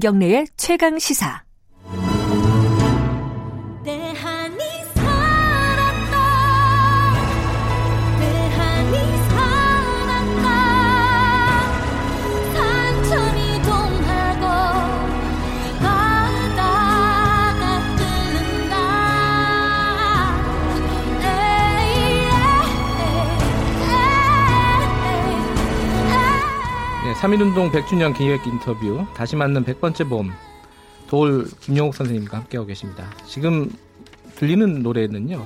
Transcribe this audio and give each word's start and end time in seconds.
김경래의 0.00 0.46
최강 0.56 0.98
시사. 0.98 1.49
3.1운동 27.20 27.70
100주년 27.70 28.16
기획 28.16 28.46
인터뷰 28.46 29.04
다시 29.14 29.36
맞는 29.36 29.62
100번째 29.66 30.08
봄 30.08 30.32
도울 31.06 31.46
김용욱 31.60 31.94
선생님과 31.94 32.38
함께하고 32.38 32.66
계십니다. 32.66 33.04
지금 33.26 33.70
들리는 34.36 34.82
노래는요. 34.82 35.44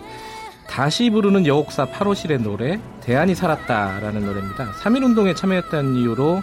다시 0.69 1.11
부르는 1.11 1.47
여옥사 1.49 1.87
8호실의 1.87 2.43
노래 2.43 2.79
대안이 3.01 3.35
살았다라는 3.35 4.25
노래입니다. 4.25 4.71
3.1운동에 4.71 5.35
참여했다는 5.35 5.97
이유로 5.97 6.43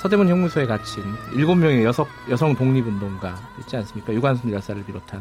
서대문 0.00 0.30
형무소에 0.30 0.64
갇힌 0.64 1.04
7명의 1.34 1.84
여성, 1.84 2.06
여성 2.30 2.54
독립운동가 2.54 3.36
있지 3.60 3.76
않습니까? 3.76 4.14
유관순 4.14 4.50
열사를 4.52 4.82
비롯한 4.86 5.20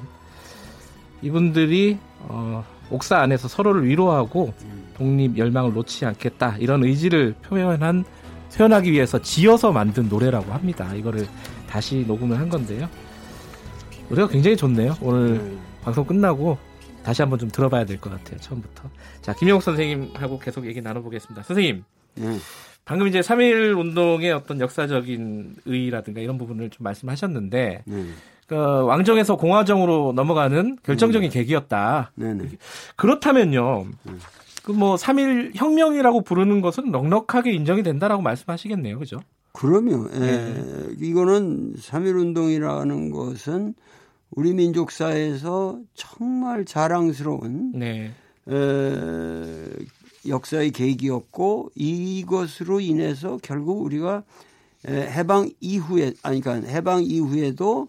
이분들이 1.24 2.00
어, 2.20 2.64
옥사 2.90 3.18
안에서 3.18 3.50
서로를 3.50 3.86
위로하고 3.86 4.54
독립 4.96 5.38
열망을 5.38 5.74
놓지 5.74 6.06
않겠다 6.06 6.56
이런 6.58 6.86
의지를 6.86 7.36
표현한 7.44 8.06
표현하기 8.56 8.92
위해서 8.92 9.20
지어서 9.22 9.72
만든 9.72 10.10
노래라고 10.10 10.52
합니다. 10.52 10.94
이거를 10.94 11.28
다시 11.68 12.04
녹음을 12.08 12.38
한 12.38 12.50
건데요. 12.50 12.90
노래가 14.10 14.28
굉장히 14.28 14.58
좋네요. 14.58 14.98
오늘 15.02 15.30
음. 15.40 15.60
방송 15.82 16.06
끝나고 16.06 16.58
다시 17.04 17.22
한번 17.22 17.40
좀 17.40 17.50
들어봐야 17.50 17.86
될 17.86 17.98
것 18.00 18.10
같아요. 18.12 18.38
처음부터. 18.40 18.84
자, 19.22 19.34
김영욱 19.34 19.64
선생님하고 19.64 20.38
계속 20.40 20.66
얘기 20.68 20.82
나눠보겠습니다. 20.82 21.44
선생님. 21.44 21.84
음. 22.20 22.40
방금 22.84 23.08
이제 23.08 23.22
3.1 23.22 23.78
운동의 23.80 24.32
어떤 24.32 24.60
역사적인 24.60 25.56
의의라든가 25.66 26.20
이런 26.20 26.38
부분을 26.38 26.70
좀 26.72 26.84
말씀하셨는데, 26.84 27.84
음. 27.88 28.16
그 28.48 28.56
왕정에서 28.56 29.38
공화정으로 29.38 30.12
넘어가는 30.16 30.78
결정적인 30.84 31.30
음. 31.30 31.32
계기였다. 31.32 32.12
네네. 32.16 32.50
그렇다면요. 32.98 33.86
음. 34.70 34.76
그뭐 34.76 34.96
3일 34.96 35.52
혁명이라고 35.56 36.22
부르는 36.22 36.62
것은 36.62 36.92
넉넉하게 36.92 37.52
인정이 37.52 37.84
된다라고 37.84 38.22
말씀하시겠네요. 38.22 39.00
그죠? 39.00 39.20
그럼요. 39.54 40.10
예. 40.14 40.20
네. 40.20 40.96
이거는 41.00 41.76
3일 41.76 42.20
운동이라는 42.20 43.12
것은 43.12 43.74
우리 44.32 44.54
민족사에서 44.54 45.80
정말 45.94 46.64
자랑스러운 46.66 47.74
네. 47.74 48.12
에, 48.50 49.70
역사의 50.28 50.72
계기였고 50.72 51.72
이것으로 51.76 52.80
인해서 52.80 53.38
결국 53.42 53.82
우리가 53.82 54.24
해방 54.88 55.50
이후에 55.60 56.14
아니 56.24 56.42
그러니까 56.42 56.70
해방 56.70 57.04
이후에도 57.04 57.88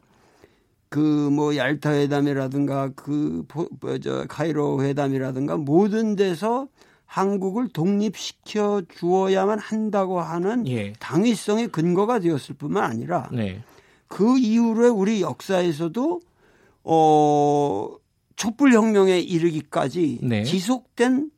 그 0.93 1.31
뭐 1.33 1.57
얄타 1.57 1.93
회담이라든가 1.95 2.91
그저 2.91 4.27
카이로 4.29 4.85
회담이라든가 4.85 5.57
모든 5.57 6.15
데서 6.17 6.69
한국을 7.07 7.69
독립시켜 7.69 8.83
주어야만 8.95 9.59
한다고 9.59 10.21
하는 10.21 10.67
예. 10.69 10.93
당위성의 10.99 11.69
근거가 11.69 12.21
되었을 12.21 12.55
뿐만 12.57 12.85
아니라 12.85 13.29
네. 13.33 13.63
그 14.09 14.39
이후로 14.39 14.93
우리 14.93 15.23
역사에서도 15.23 16.21
어 16.85 17.97
촛불 18.37 18.73
혁명에 18.73 19.19
이르기까지 19.19 20.19
네. 20.23 20.45
지속된 20.45 21.31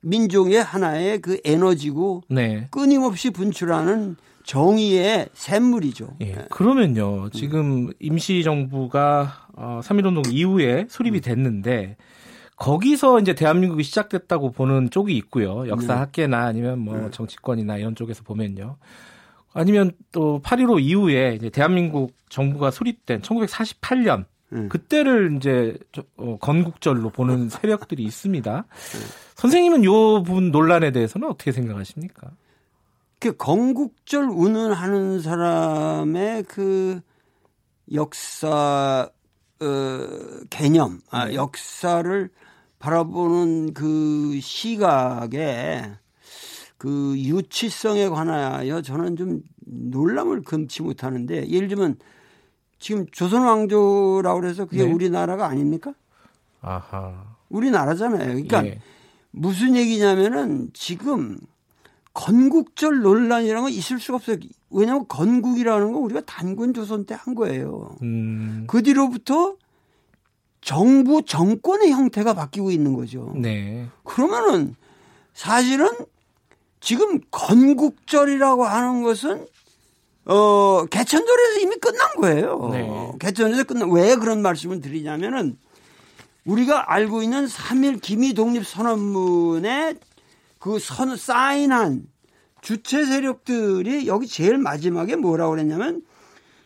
민족의 0.00 0.62
하나의 0.62 1.20
그 1.20 1.40
에너지고 1.44 2.22
네. 2.28 2.68
끊임없이 2.70 3.30
분출하는 3.30 4.16
정의의 4.44 5.28
샘물이죠. 5.32 6.16
예. 6.20 6.32
네. 6.32 6.46
그러면요. 6.50 7.30
지금 7.30 7.90
임시정부가 7.98 9.48
어, 9.56 9.80
3.1운동 9.82 10.30
이후에 10.30 10.86
수립이 10.88 11.18
음. 11.18 11.22
됐는데 11.22 11.96
거기서 12.56 13.20
이제 13.20 13.34
대한민국이 13.34 13.82
시작됐다고 13.82 14.52
보는 14.52 14.90
쪽이 14.90 15.16
있고요. 15.16 15.66
역사학계나 15.68 16.40
네. 16.40 16.46
아니면 16.46 16.78
뭐 16.78 16.96
네. 16.96 17.10
정치권이나 17.10 17.78
이런 17.78 17.96
쪽에서 17.96 18.22
보면요. 18.22 18.76
아니면 19.54 19.92
또 20.12 20.40
8.15 20.44 20.80
이후에 20.82 21.34
이제 21.36 21.48
대한민국 21.48 22.12
정부가 22.28 22.70
수립된 22.70 23.22
1948년 23.22 24.24
음. 24.52 24.68
그때를 24.68 25.36
이제 25.36 25.76
어, 26.16 26.36
건국절로 26.38 27.10
보는 27.10 27.48
세력들이 27.50 28.02
있습니다. 28.02 28.66
선생님은 29.36 29.84
요 29.84 30.22
부분 30.22 30.50
논란에 30.50 30.90
대해서는 30.90 31.28
어떻게 31.28 31.50
생각하십니까? 31.50 32.30
그 33.24 33.34
건국절 33.38 34.24
운운하는 34.24 35.22
사람의 35.22 36.42
그 36.42 37.00
역사 37.90 39.08
어, 39.60 40.44
개념, 40.50 41.00
아, 41.08 41.28
네. 41.28 41.34
역사를 41.34 42.28
바라보는 42.78 43.72
그 43.72 44.38
시각에 44.42 45.90
그 46.76 47.14
유치성에 47.16 48.10
관하여 48.10 48.82
저는 48.82 49.16
좀 49.16 49.40
놀람을 49.64 50.42
금치 50.42 50.82
못하는데 50.82 51.48
예를 51.48 51.68
들면 51.68 51.96
지금 52.78 53.06
조선 53.10 53.46
왕조라고 53.46 54.38
그래서 54.38 54.66
그게 54.66 54.84
네. 54.84 54.92
우리나라가 54.92 55.46
아닙니까? 55.46 55.94
아하. 56.60 57.24
우리나라잖아요. 57.48 58.26
그러니까 58.26 58.66
예. 58.66 58.80
무슨 59.30 59.76
얘기냐면은 59.76 60.68
지금 60.74 61.38
건국절 62.14 63.00
논란이라는 63.02 63.62
건 63.62 63.70
있을 63.72 63.98
수가 64.00 64.16
없어요. 64.16 64.36
왜냐하면 64.70 65.06
건국이라는 65.08 65.92
건 65.92 66.02
우리가 66.02 66.22
단군 66.22 66.72
조선 66.72 67.04
때 67.06 67.14
한 67.14 67.34
거예요. 67.34 67.96
음. 68.02 68.64
그 68.68 68.82
뒤로부터 68.82 69.56
정부 70.60 71.22
정권의 71.24 71.90
형태가 71.92 72.34
바뀌고 72.34 72.70
있는 72.70 72.94
거죠. 72.94 73.32
네. 73.36 73.86
그러면은 74.04 74.74
사실은 75.34 75.88
지금 76.80 77.20
건국절이라고 77.30 78.64
하는 78.64 79.02
것은 79.02 79.46
어 80.26 80.86
개천절에서 80.86 81.60
이미 81.60 81.76
끝난 81.76 82.14
거예요. 82.16 82.68
네. 82.72 83.12
개천절에서 83.20 83.64
끝난 83.64 83.90
왜 83.90 84.16
그런 84.16 84.40
말씀을 84.40 84.80
드리냐면은 84.80 85.58
우리가 86.46 86.92
알고 86.92 87.22
있는 87.22 87.46
3일 87.46 88.00
기미 88.00 88.32
독립 88.34 88.66
선언문에 88.66 89.94
그 90.64 90.78
선, 90.78 91.14
사인한 91.14 92.04
주체 92.62 93.04
세력들이 93.04 94.06
여기 94.06 94.26
제일 94.26 94.56
마지막에 94.56 95.14
뭐라고 95.14 95.50
그랬냐면 95.50 96.00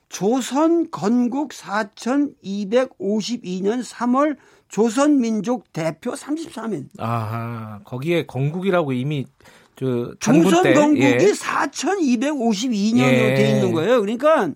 조선 0.09 0.89
건국 0.93 1.51
4252년 1.51 3.83
3월 3.83 4.37
조선민족 4.69 5.73
대표 5.73 6.13
33인. 6.13 6.87
아하, 6.99 7.81
거기에 7.83 8.27
건국이라고 8.27 8.93
이미 8.93 9.27
저 9.75 10.15
조선 10.21 10.63
건국이 10.63 11.03
예. 11.03 11.19
4252년으로 11.19 13.03
예. 13.03 13.35
돼 13.35 13.51
있는 13.51 13.73
거예요. 13.73 14.01
그러니까 14.01 14.53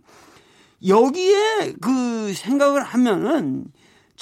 여기에 0.87 1.73
그 1.81 2.33
생각을 2.33 2.85
하면은 2.85 3.65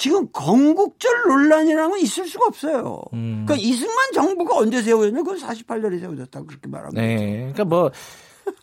지금 0.01 0.27
건국절 0.31 1.11
논란이라는 1.27 1.91
건 1.91 1.99
있을 1.99 2.25
수가 2.25 2.47
없어요. 2.47 3.03
음. 3.13 3.45
그러니까 3.45 3.67
이승만 3.67 3.95
정부가 4.15 4.57
언제 4.57 4.81
세워졌냐? 4.81 5.21
그건 5.21 5.37
48년에 5.37 5.99
세워졌다 5.99 6.41
그렇게 6.41 6.67
말합니다. 6.67 6.99
네. 6.99 7.37
그러니까 7.53 7.65
뭐 7.65 7.91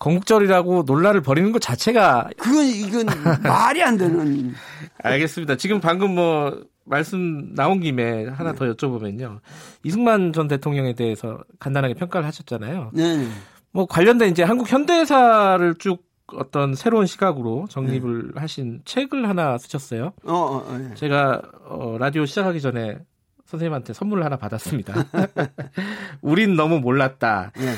건국절이라고 0.00 0.82
논란을 0.84 1.20
벌이는 1.20 1.52
것 1.52 1.62
자체가 1.62 2.30
그건 2.38 2.66
이건 2.66 3.06
말이 3.44 3.84
안 3.84 3.96
되는. 3.96 4.52
알겠습니다. 5.00 5.56
지금 5.58 5.78
방금 5.78 6.16
뭐 6.16 6.60
말씀 6.84 7.54
나온 7.54 7.78
김에 7.78 8.26
하나 8.26 8.50
네. 8.50 8.58
더 8.58 8.74
여쭤보면요. 8.74 9.38
이승만 9.84 10.32
전 10.32 10.48
대통령에 10.48 10.96
대해서 10.96 11.38
간단하게 11.60 11.94
평가를 11.94 12.26
하셨잖아요. 12.26 12.90
네. 12.94 13.28
뭐 13.70 13.86
관련된 13.86 14.32
이제 14.32 14.42
한국 14.42 14.72
현대사를 14.72 15.76
쭉 15.78 16.02
어떤 16.34 16.74
새로운 16.74 17.06
시각으로 17.06 17.66
정립을 17.68 18.32
네. 18.34 18.40
하신 18.40 18.82
책을 18.84 19.28
하나 19.28 19.58
쓰셨어요. 19.58 20.12
어, 20.24 20.32
어, 20.32 20.56
어, 20.68 20.78
네. 20.78 20.94
제가 20.94 21.42
어, 21.66 21.96
라디오 21.98 22.26
시작하기 22.26 22.60
전에 22.60 22.98
선생님한테 23.46 23.92
선물을 23.94 24.24
하나 24.24 24.36
받았습니다. 24.36 24.94
우린 26.20 26.54
너무 26.54 26.80
몰랐다. 26.80 27.52
네. 27.56 27.74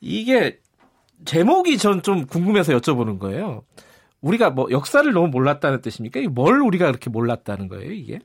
이게 0.00 0.60
제목이 1.24 1.78
전 1.78 2.02
좀 2.02 2.26
궁금해서 2.26 2.76
여쭤보는 2.78 3.18
거예요. 3.18 3.64
우리가 4.20 4.50
뭐 4.50 4.66
역사를 4.70 5.10
너무 5.12 5.28
몰랐다는 5.28 5.80
뜻입니까? 5.80 6.20
뭘 6.30 6.60
우리가 6.60 6.86
그렇게 6.86 7.08
몰랐다는 7.10 7.68
거예요, 7.68 7.92
이게? 7.92 8.20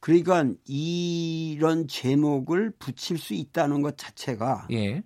그러니까 0.00 0.44
이런 0.66 1.88
제목을 1.88 2.72
붙일 2.78 3.18
수 3.18 3.34
있다는 3.34 3.82
것 3.82 3.98
자체가 3.98 4.68
예. 4.70 5.02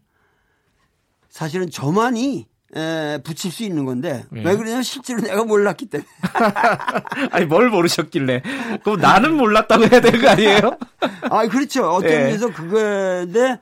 사실은 1.30 1.70
저만이 1.70 2.46
에, 2.74 3.18
붙일 3.22 3.52
수 3.52 3.64
있는 3.64 3.84
건데 3.84 4.24
예. 4.34 4.42
왜 4.42 4.56
그러냐면 4.56 4.82
실제로 4.82 5.20
내가 5.20 5.44
몰랐기 5.44 5.86
때문에 5.86 6.08
아니 7.30 7.44
뭘 7.44 7.68
모르셨길래? 7.68 8.42
그럼 8.82 9.00
나는 9.00 9.34
몰랐다고 9.34 9.84
해야 9.84 10.00
되는 10.00 10.20
거 10.20 10.28
아니에요? 10.30 10.78
아 11.30 11.46
그렇죠 11.48 11.88
어떤 11.90 12.10
예. 12.10 12.16
의미에서 12.20 12.50
그거인데 12.52 13.58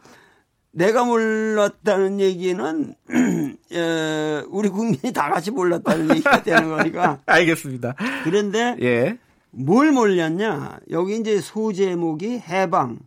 내가 0.72 1.04
몰랐다는 1.04 2.20
얘기는 2.20 2.94
에, 3.72 4.42
우리 4.48 4.68
국민이 4.68 5.12
다 5.12 5.28
같이 5.28 5.50
몰랐다는 5.50 6.10
얘기가 6.10 6.42
되는 6.42 6.68
거니까 6.70 7.18
알겠습니다. 7.26 7.94
그런데 8.24 8.76
예. 8.80 9.18
뭘 9.50 9.90
몰렸냐 9.90 10.78
여기 10.90 11.16
이제 11.16 11.40
소제목이 11.40 12.38
해방 12.48 12.98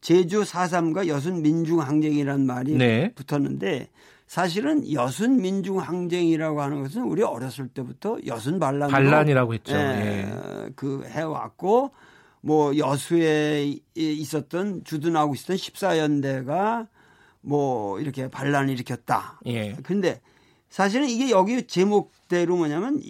제주 0.00 0.42
4.3과 0.42 1.06
여순 1.06 1.42
민중항쟁이라는 1.42 2.44
말이 2.44 2.72
네. 2.76 3.12
붙었는데 3.14 3.88
사실은 4.34 4.92
여순 4.92 5.36
민중 5.36 5.78
항쟁이라고 5.78 6.60
하는 6.60 6.82
것은 6.82 7.02
우리 7.04 7.22
어렸을 7.22 7.68
때부터 7.68 8.18
여순 8.26 8.58
반란으로 8.58 8.90
반란이라고 8.90 9.54
했죠. 9.54 9.76
예, 9.76 9.78
예. 9.78 10.70
그 10.74 11.04
해왔고 11.06 11.92
뭐 12.40 12.76
여수에 12.76 13.76
있었던 13.94 14.82
주둔하고 14.82 15.34
있었던 15.34 15.54
14연대가 15.54 16.88
뭐 17.42 18.00
이렇게 18.00 18.26
반란을 18.26 18.70
일으켰다. 18.70 19.38
예. 19.46 19.76
근데 19.84 20.20
사실은 20.68 21.08
이게 21.08 21.30
여기 21.30 21.68
제목대로 21.68 22.56
뭐냐면 22.56 23.00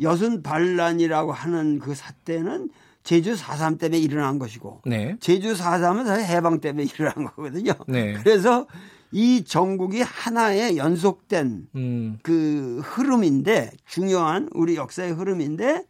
여순 0.00 0.42
반란이라고 0.42 1.32
하는 1.32 1.78
그 1.78 1.94
사태는 1.94 2.70
제주 3.02 3.34
4.3 3.34 3.78
때문에 3.78 3.98
일어난 3.98 4.38
것이고 4.38 4.80
네. 4.86 5.18
제주 5.20 5.52
4.3은 5.52 6.06
사실 6.06 6.24
해방 6.24 6.60
때문에 6.60 6.86
일어난 6.88 7.26
거거든요. 7.26 7.74
네. 7.86 8.14
그래서 8.14 8.66
이 9.12 9.44
전국이 9.44 10.02
하나의 10.02 10.76
연속된 10.76 11.68
음. 11.76 12.18
그 12.22 12.80
흐름인데 12.84 13.70
중요한 13.86 14.48
우리 14.52 14.76
역사의 14.76 15.12
흐름인데 15.12 15.84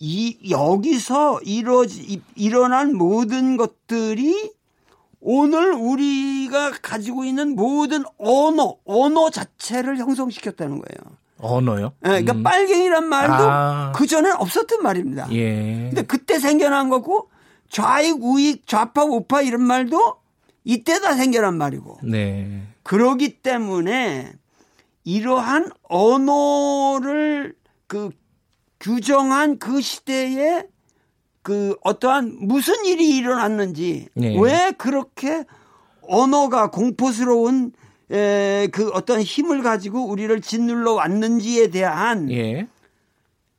이 0.00 0.38
여기서 0.50 1.40
이루어지 1.42 2.02
이- 2.02 2.22
일어난 2.36 2.94
모든 2.96 3.56
것들이 3.56 4.52
오늘 5.20 5.72
우리가 5.72 6.70
가지고 6.80 7.24
있는 7.24 7.56
모든 7.56 8.04
언어 8.18 8.76
언어 8.84 9.30
자체를 9.30 9.98
형성시켰다는 9.98 10.78
거예요. 10.78 11.16
언어요? 11.40 11.92
예, 12.04 12.08
그러니까 12.08 12.32
음. 12.34 12.42
빨갱이란 12.42 13.04
말도 13.08 13.34
아. 13.34 13.92
그 13.94 14.06
전에는 14.06 14.36
없었던 14.36 14.82
말입니다. 14.82 15.28
예. 15.32 15.88
근데 15.88 16.02
그때 16.02 16.38
생겨난 16.38 16.88
거고 16.88 17.28
좌익 17.68 18.22
우익 18.22 18.66
좌파 18.66 19.02
우파 19.04 19.42
이런 19.42 19.62
말도 19.62 20.16
이때다 20.68 21.14
생겨난 21.14 21.56
말이고 21.56 22.00
네. 22.02 22.62
그러기 22.82 23.40
때문에 23.40 24.30
이러한 25.02 25.70
언어를 25.84 27.54
그 27.86 28.10
규정한 28.78 29.58
그 29.58 29.80
시대에 29.80 30.66
그 31.40 31.74
어떠한 31.82 32.36
무슨 32.42 32.84
일이 32.84 33.16
일어났는지 33.16 34.08
네. 34.12 34.38
왜 34.38 34.72
그렇게 34.76 35.44
언어가 36.02 36.70
공포스러운 36.70 37.72
에, 38.10 38.68
그 38.70 38.90
어떤 38.90 39.22
힘을 39.22 39.62
가지고 39.62 40.06
우리를 40.06 40.38
짓눌러 40.42 40.92
왔는지에 40.92 41.68
대한 41.68 42.30
예. 42.30 42.66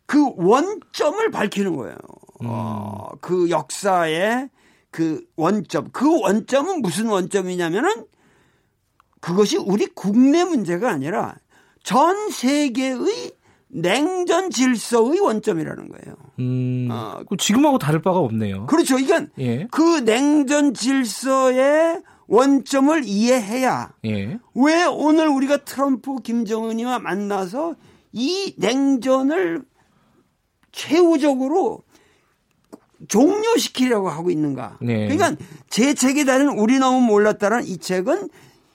그 0.05 0.31
원점을 0.35 1.31
밝히는 1.31 1.75
거예요. 1.75 1.97
어, 2.43 3.09
그 3.19 3.49
역사의 3.49 4.49
그 4.91 5.23
원점. 5.35 5.89
그 5.91 6.19
원점은 6.21 6.81
무슨 6.81 7.07
원점이냐면은 7.07 8.05
그것이 9.19 9.57
우리 9.57 9.85
국내 9.87 10.43
문제가 10.43 10.91
아니라 10.91 11.35
전 11.83 12.29
세계의 12.29 13.33
냉전 13.67 14.49
질서의 14.49 15.19
원점이라는 15.19 15.89
거예요. 15.89 16.15
음. 16.39 16.87
어. 16.91 17.21
그 17.29 17.37
지금하고 17.37 17.77
다를 17.77 18.01
바가 18.01 18.17
없네요. 18.19 18.65
그렇죠. 18.65 18.97
이건 18.97 19.29
예. 19.39 19.67
그 19.69 20.03
냉전 20.03 20.73
질서의 20.73 22.01
원점을 22.27 23.03
이해해야 23.05 23.93
예. 24.05 24.39
왜 24.55 24.85
오늘 24.85 25.27
우리가 25.27 25.57
트럼프 25.57 26.17
김정은이와 26.21 26.99
만나서 26.99 27.75
이 28.11 28.55
냉전을 28.57 29.63
최후적으로 30.71 31.83
종료시키려고 33.09 34.07
하고 34.09 34.31
있는가. 34.31 34.77
네. 34.81 35.07
그러니까 35.07 35.35
제 35.69 35.93
책에 35.93 36.23
다른 36.23 36.57
우리 36.57 36.79
너무 36.79 37.01
몰랐다는 37.01 37.65
이 37.65 37.77
책은 37.77 38.29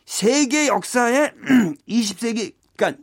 세계 0.04 0.66
역사의 0.66 1.32
20세기 1.88 2.52
그러니까 2.76 3.02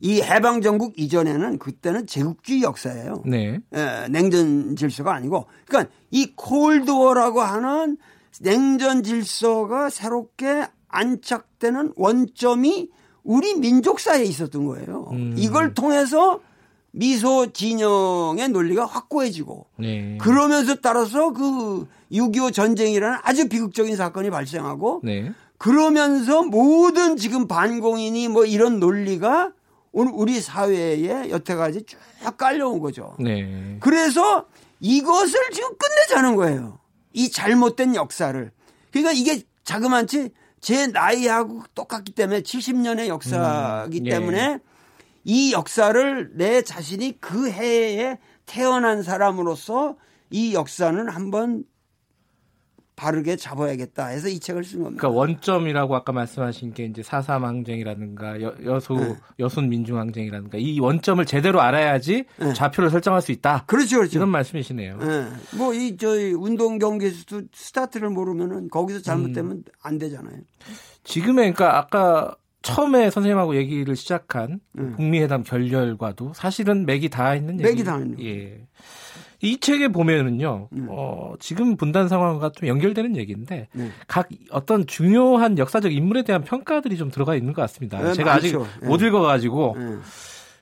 이 0.00 0.22
해방 0.22 0.62
전국 0.62 0.98
이전에는 0.98 1.58
그때는 1.58 2.06
제국주의 2.06 2.62
역사예요. 2.62 3.24
네. 3.26 3.58
예, 3.74 4.06
냉전 4.08 4.76
질서가 4.76 5.12
아니고 5.12 5.46
그러니까 5.66 5.92
이 6.10 6.32
콜드워라고 6.36 7.42
하는 7.42 7.98
냉전 8.40 9.02
질서가 9.02 9.90
새롭게 9.90 10.66
안착되는 10.88 11.92
원점이 11.96 12.88
우리 13.24 13.54
민족사에 13.56 14.22
있었던 14.22 14.64
거예요. 14.64 15.08
음. 15.12 15.34
이걸 15.36 15.74
통해서 15.74 16.40
미소 16.90 17.52
진영의 17.52 18.48
논리가 18.48 18.86
확고해지고 18.86 19.66
네. 19.78 20.18
그러면서 20.20 20.74
따라서 20.76 21.32
그 21.32 21.86
6.25 22.10 22.52
전쟁이라는 22.52 23.18
아주 23.22 23.48
비극적인 23.48 23.96
사건이 23.96 24.30
발생하고 24.30 25.02
네. 25.04 25.32
그러면서 25.58 26.42
모든 26.42 27.16
지금 27.16 27.48
반공인이 27.48 28.28
뭐 28.28 28.44
이런 28.44 28.80
논리가 28.80 29.52
오늘 29.92 30.12
우리 30.14 30.40
사회에 30.40 31.30
여태까지 31.30 31.84
쭉 31.84 31.98
깔려온 32.36 32.80
거죠. 32.80 33.16
네. 33.18 33.76
그래서 33.80 34.46
이것을 34.80 35.38
지금 35.52 35.70
끝내자는 35.76 36.36
거예요. 36.36 36.78
이 37.12 37.30
잘못된 37.30 37.94
역사를. 37.94 38.50
그러니까 38.92 39.12
이게 39.12 39.42
자그만치 39.64 40.30
제 40.60 40.86
나이하고 40.86 41.62
똑같기 41.74 42.12
때문에 42.12 42.42
70년의 42.42 43.08
역사이기 43.08 44.00
음, 44.00 44.06
예. 44.06 44.10
때문에 44.10 44.58
이 45.28 45.52
역사를 45.52 46.30
내 46.32 46.62
자신이 46.62 47.20
그 47.20 47.50
해에 47.50 48.16
태어난 48.46 49.02
사람으로서 49.02 49.98
이 50.30 50.54
역사는 50.54 51.06
한번 51.10 51.64
바르게 52.96 53.36
잡아야겠다 53.36 54.06
해서 54.06 54.28
이 54.28 54.40
책을 54.40 54.64
쓴 54.64 54.82
겁니다. 54.82 55.02
그러니까 55.02 55.20
원점이라고 55.20 55.94
아까 55.94 56.12
말씀하신 56.12 56.72
게 56.72 56.86
이제 56.86 57.02
사삼 57.02 57.44
항쟁이라든가 57.44 58.40
여, 58.40 58.54
여수 58.64 58.94
네. 58.94 59.16
여순 59.38 59.68
민중 59.68 59.98
항쟁이라든가 59.98 60.56
이 60.56 60.80
원점을 60.80 61.22
제대로 61.26 61.60
알아야지 61.60 62.24
네. 62.38 62.54
좌표를 62.54 62.88
설정할 62.88 63.20
수 63.20 63.30
있다. 63.30 63.64
그렇죠, 63.66 63.98
그렇죠. 63.98 64.18
이런 64.18 64.30
말씀이시네요. 64.30 64.98
예. 65.02 65.56
뭐, 65.58 65.74
이, 65.74 65.98
저희, 65.98 66.32
운동 66.32 66.78
경기에서도 66.78 67.42
스타트를 67.52 68.08
모르면은 68.08 68.70
거기서 68.70 69.02
잘못되면 69.02 69.52
음. 69.52 69.64
안 69.82 69.98
되잖아요. 69.98 70.40
지금의 71.04 71.52
그러니까 71.52 71.78
아까 71.78 72.34
처음에 72.62 73.10
선생님하고 73.10 73.56
얘기를 73.56 73.94
시작한 73.96 74.60
음. 74.78 74.94
북미 74.96 75.20
회담 75.20 75.42
결렬과도 75.42 76.32
사실은 76.34 76.86
맥이 76.86 77.08
다 77.08 77.34
있는 77.34 77.56
맥이 77.56 77.68
얘기. 77.68 77.84
다 77.84 77.98
있는 77.98 78.20
예. 78.22 78.66
이 79.40 79.60
책에 79.60 79.88
보면은요, 79.88 80.68
음. 80.72 80.86
어, 80.90 81.34
지금 81.38 81.76
분단 81.76 82.08
상황과 82.08 82.50
좀 82.50 82.66
연결되는 82.66 83.16
얘기인데, 83.16 83.68
네. 83.72 83.90
각 84.08 84.28
어떤 84.50 84.84
중요한 84.86 85.58
역사적 85.58 85.92
인물에 85.92 86.24
대한 86.24 86.42
평가들이 86.42 86.96
좀 86.96 87.10
들어가 87.10 87.36
있는 87.36 87.52
것 87.52 87.62
같습니다. 87.62 88.02
네, 88.02 88.12
제가 88.14 88.34
아직 88.34 88.56
많죠. 88.56 88.86
못 88.86 89.00
예. 89.00 89.06
읽어가지고, 89.06 89.76
예. 89.78 89.98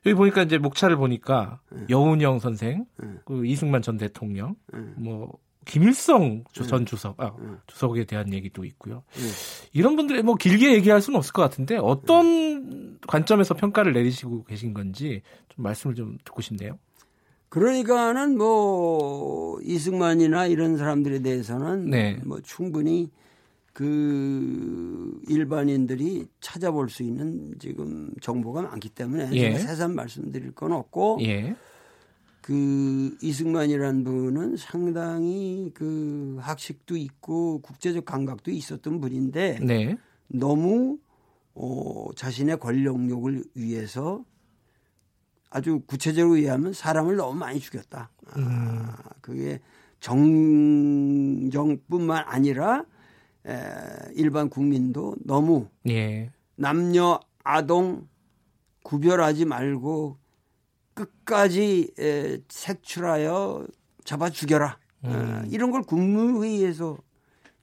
여기 0.04 0.14
보니까 0.14 0.42
이제 0.42 0.58
목차를 0.58 0.96
보니까 0.96 1.58
여운영 1.88 2.38
선생, 2.38 2.84
음. 3.02 3.18
그 3.24 3.46
이승만 3.46 3.80
전 3.80 3.96
대통령, 3.96 4.54
음. 4.74 4.94
뭐 4.98 5.32
김일성 5.66 6.44
주- 6.52 6.66
전 6.66 6.86
주석, 6.86 7.20
아, 7.20 7.34
주석에 7.66 8.04
대한 8.04 8.32
얘기도 8.32 8.64
있고요. 8.64 9.02
음. 9.18 9.30
이런 9.72 9.96
분들의 9.96 10.22
뭐 10.22 10.36
길게 10.36 10.72
얘기할 10.74 11.02
수는 11.02 11.18
없을 11.18 11.32
것 11.32 11.42
같은데 11.42 11.76
어떤 11.76 12.98
관점에서 13.06 13.54
평가를 13.54 13.92
내리시고 13.92 14.44
계신 14.44 14.72
건지 14.72 15.20
좀 15.48 15.64
말씀을 15.64 15.94
좀 15.94 16.16
듣고 16.24 16.40
싶네요. 16.40 16.78
그러니까는 17.48 18.36
뭐, 18.38 19.58
이승만이나 19.62 20.46
이런 20.46 20.76
사람들에 20.76 21.20
대해서는 21.20 21.90
네. 21.90 22.18
뭐 22.24 22.40
충분히 22.42 23.10
그 23.72 25.20
일반인들이 25.28 26.26
찾아볼 26.40 26.88
수 26.88 27.02
있는 27.02 27.54
지금 27.58 28.10
정보가 28.20 28.62
많기 28.62 28.88
때문에 28.88 29.28
예. 29.32 29.52
제가 29.52 29.58
새삼 29.58 29.94
말씀드릴 29.94 30.52
건 30.52 30.72
없고 30.72 31.18
예, 31.22 31.54
그 32.46 33.18
이승만이라는 33.22 34.04
분은 34.04 34.56
상당히 34.56 35.72
그 35.74 36.38
학식도 36.40 36.96
있고 36.96 37.60
국제적 37.60 38.04
감각도 38.04 38.52
있었던 38.52 39.00
분인데 39.00 39.58
네, 39.60 39.98
너무 40.28 41.00
어, 41.54 42.10
자신의 42.14 42.60
권력욕을 42.60 43.42
위해서 43.54 44.24
아주 45.50 45.82
구체적으로 45.88 46.36
얘기하면 46.36 46.72
사람을 46.72 47.16
너무 47.16 47.36
많이 47.36 47.58
죽였다. 47.58 48.12
아, 48.26 48.96
그게 49.20 49.58
정정뿐만 49.98 50.66
아니라 52.28 52.84
에, 53.44 53.58
일반 54.14 54.48
국민도 54.48 55.16
너무 55.24 55.66
예, 55.88 56.30
남녀 56.54 57.18
아동 57.42 58.06
구별하지 58.84 59.46
말고 59.46 60.18
끝까지 60.96 61.92
에, 61.98 62.38
색출하여 62.48 63.66
잡아 64.04 64.30
죽여라. 64.30 64.78
어, 65.02 65.08
음. 65.08 65.46
이런 65.50 65.70
걸 65.70 65.82
국무회의에서 65.82 66.96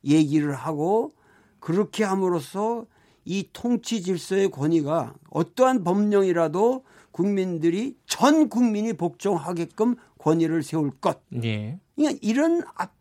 얘기를 0.06 0.54
하고 0.54 1.16
그렇게 1.60 2.04
함으로써 2.04 2.86
이 3.26 3.50
통치 3.52 4.02
질서의 4.02 4.52
권위가 4.52 5.16
어떠한 5.32 5.84
법령이라도 5.84 6.86
국민들이 7.12 7.98
전 8.06 8.50
국민이 8.50 8.94
복종하게끔 8.94 9.96
권위를 10.20 10.62
세울 10.62 10.92
것. 10.92 11.22
예. 11.44 11.80
그러니까 11.96 12.20
이런 12.22 12.62
앞, 12.76 12.94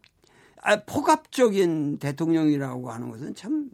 아, 0.63 0.77
폭압적인 0.85 1.99
대통령이라고 1.99 2.91
하는 2.91 3.11
것은 3.11 3.35
참 3.35 3.71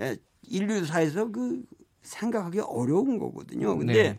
에, 0.00 0.16
인류사에서 0.42 1.32
그 1.32 1.62
생각하기 2.02 2.60
어려운 2.60 3.18
거거든요. 3.18 3.76
근데 3.76 3.92
네. 3.92 4.18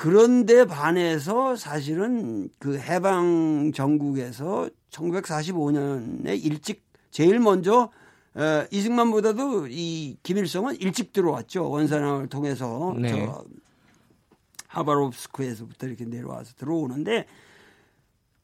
그런데 0.00 0.64
반해서 0.64 1.56
사실은 1.56 2.48
그 2.60 2.78
해방 2.78 3.72
정국에서 3.74 4.70
1945년에 4.92 6.40
일찍 6.40 6.84
제일 7.10 7.40
먼저 7.40 7.90
에, 8.36 8.68
이승만보다도 8.70 9.66
이 9.68 10.16
김일성은 10.22 10.76
일찍 10.76 11.12
들어왔죠. 11.12 11.68
원산항을 11.68 12.28
통해서 12.28 12.94
네. 12.96 13.08
저 13.08 13.44
하바롭스크에서부터 14.68 15.88
이렇게 15.88 16.04
내려와서 16.04 16.54
들어오는데 16.54 17.26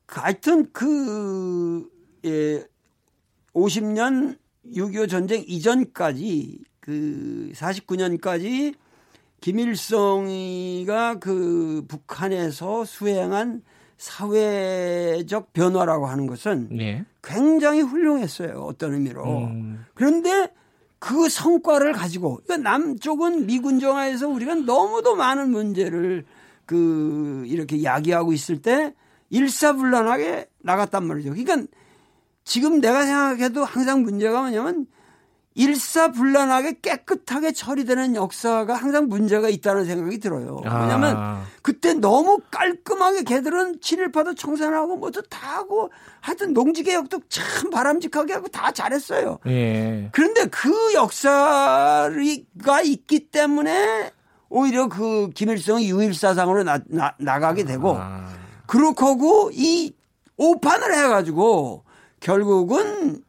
그 0.06 0.20
하여튼 0.20 0.72
그 0.72 1.88
예, 2.24 2.64
50년 3.54 4.38
6.25 4.66 5.08
전쟁 5.08 5.44
이전까지 5.46 6.64
그 6.80 7.52
49년까지 7.54 8.74
김일성이가 9.44 11.16
그 11.16 11.84
북한에서 11.86 12.86
수행한 12.86 13.60
사회적 13.98 15.52
변화라고 15.52 16.06
하는 16.06 16.26
것은 16.26 16.70
예. 16.80 17.04
굉장히 17.22 17.82
훌륭했어요. 17.82 18.62
어떤 18.62 18.94
의미로. 18.94 19.22
음. 19.26 19.84
그런데 19.92 20.50
그 20.98 21.28
성과를 21.28 21.92
가지고 21.92 22.40
그러니까 22.46 22.70
남쪽은 22.70 23.44
미군 23.44 23.80
정화에서 23.80 24.28
우리가 24.28 24.54
너무도 24.54 25.14
많은 25.14 25.50
문제를 25.50 26.24
그 26.64 27.44
이렇게 27.46 27.84
야기하고 27.84 28.32
있을 28.32 28.62
때 28.62 28.94
일사불란하게 29.28 30.48
나갔단 30.62 31.06
말이죠. 31.06 31.34
그러니까 31.34 31.70
지금 32.44 32.80
내가 32.80 33.04
생각해도 33.04 33.62
항상 33.62 34.04
문제가 34.04 34.40
뭐냐면 34.40 34.86
일사불란하게 35.54 36.80
깨끗하게 36.82 37.52
처리되는 37.52 38.16
역사가 38.16 38.74
항상 38.74 39.08
문제가 39.08 39.48
있다는 39.48 39.84
생각이 39.84 40.18
들어요. 40.18 40.60
왜냐하면 40.64 41.16
아. 41.16 41.44
그때 41.62 41.94
너무 41.94 42.40
깔끔하게 42.50 43.22
걔들은 43.22 43.80
친일파도 43.80 44.34
청산하고 44.34 44.96
뭐도 44.96 45.22
다 45.22 45.58
하고 45.58 45.90
하여튼 46.20 46.52
농지개혁도 46.54 47.20
참 47.28 47.70
바람직하게 47.70 48.32
하고 48.32 48.48
다 48.48 48.72
잘했어요. 48.72 49.38
예. 49.46 50.08
그런데 50.12 50.46
그 50.46 50.94
역사가 50.94 52.82
있기 52.84 53.30
때문에 53.30 54.10
오히려 54.48 54.88
그 54.88 55.30
김일성이 55.34 55.88
유일사상으로 55.90 56.64
나, 56.64 56.80
나, 57.18 57.38
가게 57.38 57.64
되고 57.64 57.96
아. 57.96 58.28
그렇고 58.66 59.50
이 59.52 59.94
오판을 60.36 60.94
해가지고 60.94 61.84
결국은 62.18 63.22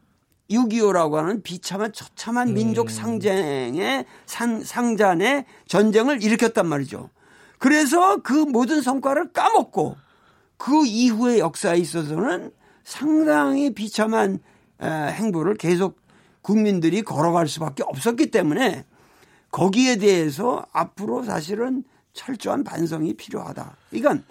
6.25라고 0.50 1.14
하는 1.14 1.42
비참한 1.42 1.92
처참한 1.92 2.54
민족 2.54 2.90
상쟁의 2.90 4.06
상, 4.25 4.64
상잔의 4.64 5.46
전쟁을 5.68 6.22
일으켰단 6.24 6.68
말이죠. 6.68 7.10
그래서 7.58 8.18
그 8.18 8.34
모든 8.34 8.82
성과를 8.82 9.32
까먹고 9.34 9.96
그 10.58 10.86
이후의 10.86 11.40
역사에 11.40 11.78
있어서는 11.78 12.52
상당히 12.84 13.74
비참한 13.74 14.40
행보를 14.82 15.56
계속 15.56 16.00
국민들이 16.42 17.02
걸어갈 17.02 17.48
수밖에 17.48 17.84
없었기 17.84 18.30
때문에 18.30 18.86
거기에 19.52 19.96
대해서 19.96 20.66
앞으로 20.72 21.24
사실은 21.24 21.84
철저한 22.14 22.64
반성이 22.64 23.16
필요하다. 23.16 23.78
이건 23.92 24.24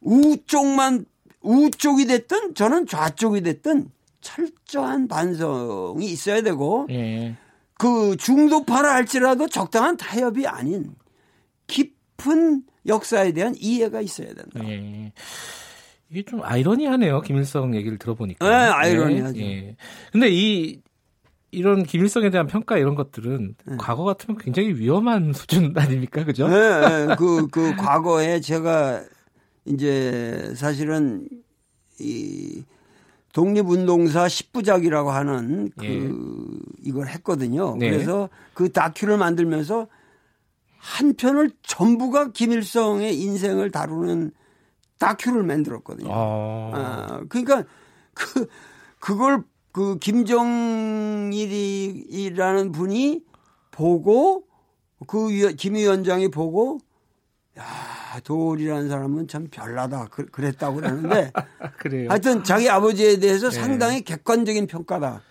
우쪽만 0.00 1.06
우쪽이 1.40 2.06
됐든 2.06 2.54
저는 2.54 2.86
좌쪽이 2.86 3.42
됐든 3.42 3.90
철저한 4.20 5.08
반성이 5.08 6.06
있어야 6.06 6.42
되고 6.42 6.86
예. 6.90 7.36
그 7.74 8.16
중도파라 8.16 8.94
할지라도 8.94 9.48
적당한 9.48 9.96
타협이 9.96 10.46
아닌 10.46 10.94
깊은 11.66 12.62
역사에 12.86 13.32
대한 13.32 13.54
이해가 13.56 14.00
있어야 14.00 14.34
된다. 14.34 14.60
예. 14.64 15.12
이게 16.10 16.22
좀 16.22 16.42
아이러니하네요. 16.42 17.20
김일성 17.22 17.74
얘기를 17.74 17.98
들어보니까. 17.98 18.48
네, 18.48 18.54
아이러니하죠. 18.54 19.40
예. 19.40 19.44
예. 19.44 19.76
근데 20.12 20.28
이 20.30 20.80
이런 21.52 21.82
김일성에 21.82 22.30
대한 22.30 22.46
평가 22.46 22.78
이런 22.78 22.94
것들은 22.94 23.54
네. 23.66 23.76
과거 23.78 24.04
같으면 24.04 24.38
굉장히 24.38 24.74
위험한 24.74 25.32
수준 25.34 25.72
아닙니까? 25.76 26.24
그죠? 26.24 26.48
네, 26.48 27.06
네. 27.06 27.14
그, 27.16 27.48
그 27.48 27.74
과거에 27.76 28.40
제가 28.40 29.02
이제 29.64 30.52
사실은 30.54 31.28
이 31.98 32.62
독립운동사 33.32 34.26
10부작이라고 34.26 35.06
하는 35.06 35.70
그 35.78 35.84
예. 35.84 36.10
이걸 36.82 37.06
했거든요. 37.08 37.76
네. 37.76 37.90
그래서 37.90 38.28
그 38.54 38.72
다큐를 38.72 39.18
만들면서 39.18 39.86
한 40.78 41.14
편을 41.14 41.52
전부가 41.62 42.32
김일성의 42.32 43.16
인생을 43.20 43.70
다루는 43.70 44.32
다큐를 44.98 45.44
만들었거든요. 45.44 46.08
어. 46.10 46.72
아, 46.74 47.20
그러니까 47.28 47.62
그 48.14 48.48
그걸 48.98 49.44
그 49.72 49.98
김정일이라는 49.98 52.72
분이 52.72 53.22
보고 53.70 54.44
그 55.06 55.28
김 55.56 55.74
위원장이 55.74 56.28
보고 56.28 56.78
야 57.60 58.20
도울이라는 58.24 58.88
사람은 58.88 59.28
참 59.28 59.48
별나다 59.50 60.08
그, 60.10 60.26
그랬다고 60.26 60.76
그러는데 60.76 61.32
그래요. 61.78 62.08
하여튼 62.10 62.42
자기 62.42 62.68
아버지에 62.68 63.18
대해서 63.18 63.50
네. 63.50 63.60
상당히 63.60 64.02
객관적인 64.02 64.66
평가다 64.66 65.22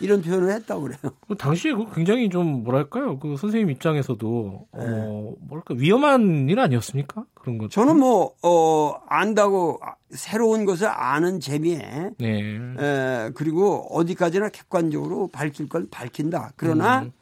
이런 0.00 0.22
표현을 0.22 0.52
했다고 0.52 0.82
그래요. 0.82 0.98
그 1.28 1.36
당시에 1.36 1.72
그 1.72 1.86
굉장히 1.94 2.28
좀 2.28 2.64
뭐랄까요? 2.64 3.18
그 3.18 3.36
선생님 3.36 3.70
입장에서도 3.70 4.66
네. 4.76 4.84
어 4.84 5.34
뭐랄까 5.40 5.74
위험한 5.76 6.48
일 6.48 6.58
아니었습니까? 6.58 7.24
그런 7.34 7.58
거. 7.58 7.68
저는 7.68 7.98
뭐 7.98 8.34
어, 8.42 8.94
안다고 9.08 9.80
새로운 10.10 10.64
것을 10.64 10.88
아는 10.88 11.40
재미에 11.40 12.10
네. 12.18 12.58
에, 12.78 13.30
그리고 13.34 13.86
어디까지나 13.94 14.48
객관적으로 14.48 15.28
밝힐 15.28 15.68
걸 15.68 15.86
밝힌다. 15.90 16.52
그러나 16.56 17.02
음. 17.02 17.12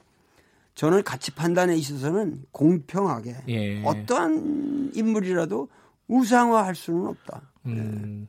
저는 0.74 1.02
가치 1.02 1.30
판단에 1.32 1.76
있어서는 1.76 2.42
공평하게 2.50 3.36
예. 3.48 3.82
어떠한 3.84 4.92
인물이라도 4.94 5.68
우상화할 6.08 6.74
수는 6.74 7.06
없다. 7.06 7.42
음. 7.66 8.28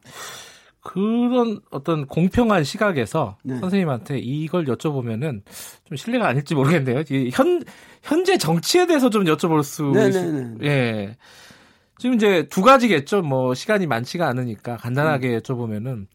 그런 0.82 1.62
어떤 1.72 2.06
공평한 2.06 2.66
시각에서 2.66 3.38
네. 3.44 3.58
선생님한테 3.58 4.20
이걸 4.20 4.66
여쭤보면은 4.66 5.42
좀 5.86 5.96
신뢰가 5.96 6.28
아닐지 6.28 6.56
모르겠네요. 6.56 7.04
이현 7.10 7.64
현재 8.02 8.38
정치에 8.38 8.86
대해서 8.86 9.10
좀 9.10 9.24
여쭤볼 9.24 9.64
수 9.64 9.84
네네네. 9.94 10.56
있, 10.58 10.64
예. 10.64 11.18
지금 11.98 12.16
이제 12.16 12.48
두 12.50 12.62
가지겠죠. 12.62 13.22
뭐 13.22 13.54
시간이 13.54 13.88
많지가 13.88 14.28
않으니까 14.28 14.76
간단하게 14.76 15.40
여쭤보면은 15.40 16.08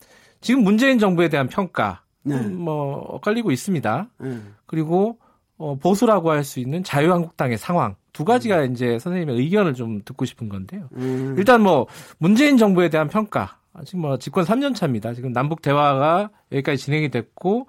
지금 0.43 0.63
문재인 0.63 0.99
정부에 0.99 1.31
대한 1.31 1.49
평가 1.49 2.03
네. 2.23 2.35
음, 2.35 2.59
뭐 2.59 2.97
엇갈리고 3.09 3.51
있습니다. 3.51 4.11
네. 4.21 4.39
그리고 4.67 5.19
어, 5.59 5.75
보수라고 5.75 6.31
할 6.31 6.45
수 6.45 6.61
있는 6.61 6.83
자유한국당의 6.85 7.59
상황 7.59 7.97
두 8.13 8.25
가지가 8.25 8.65
이제 8.65 8.99
선생님의 8.99 9.37
의견을 9.37 9.75
좀 9.75 10.01
듣고 10.05 10.25
싶은 10.25 10.49
건데요. 10.49 10.89
음. 10.97 11.35
일단 11.37 11.63
뭐 11.63 11.87
문재인 12.19 12.57
정부에 12.57 12.89
대한 12.89 13.09
평가 13.09 13.59
지금 13.85 14.01
뭐 14.01 14.19
집권 14.19 14.45
3년 14.45 14.75
차입니다. 14.75 15.15
지금 15.15 15.33
남북 15.33 15.63
대화가 15.63 16.31
여기까지 16.53 16.83
진행이 16.83 17.11
됐고 17.11 17.67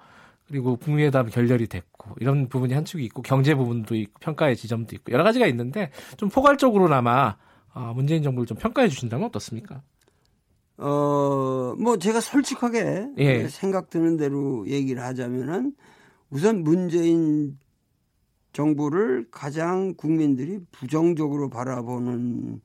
그리고 0.48 0.76
북미회담 0.76 1.28
결렬이 1.28 1.68
됐고 1.68 2.16
이런 2.20 2.48
부분이 2.48 2.74
한 2.74 2.84
축이 2.84 3.04
있고 3.04 3.22
경제 3.22 3.54
부분도 3.54 3.94
있고 3.94 4.18
평가의 4.20 4.56
지점도 4.56 4.96
있고 4.96 5.12
여러 5.12 5.22
가지가 5.22 5.46
있는데 5.46 5.90
좀 6.16 6.28
포괄적으로나마 6.28 7.36
아, 7.72 7.92
문재인 7.94 8.22
정부를 8.22 8.46
좀 8.46 8.56
평가해 8.56 8.88
주신다면 8.88 9.26
어떻습니까? 9.28 9.82
어, 10.78 11.74
뭐 11.78 11.98
제가 11.98 12.20
솔직하게 12.20 13.08
예. 13.18 13.48
생각 13.48 13.90
드는 13.90 14.16
대로 14.16 14.66
얘기를 14.66 15.02
하자면은 15.02 15.74
우선 16.30 16.64
문재인 16.64 17.58
정부를 18.52 19.28
가장 19.30 19.94
국민들이 19.94 20.60
부정적으로 20.72 21.48
바라보는 21.48 22.60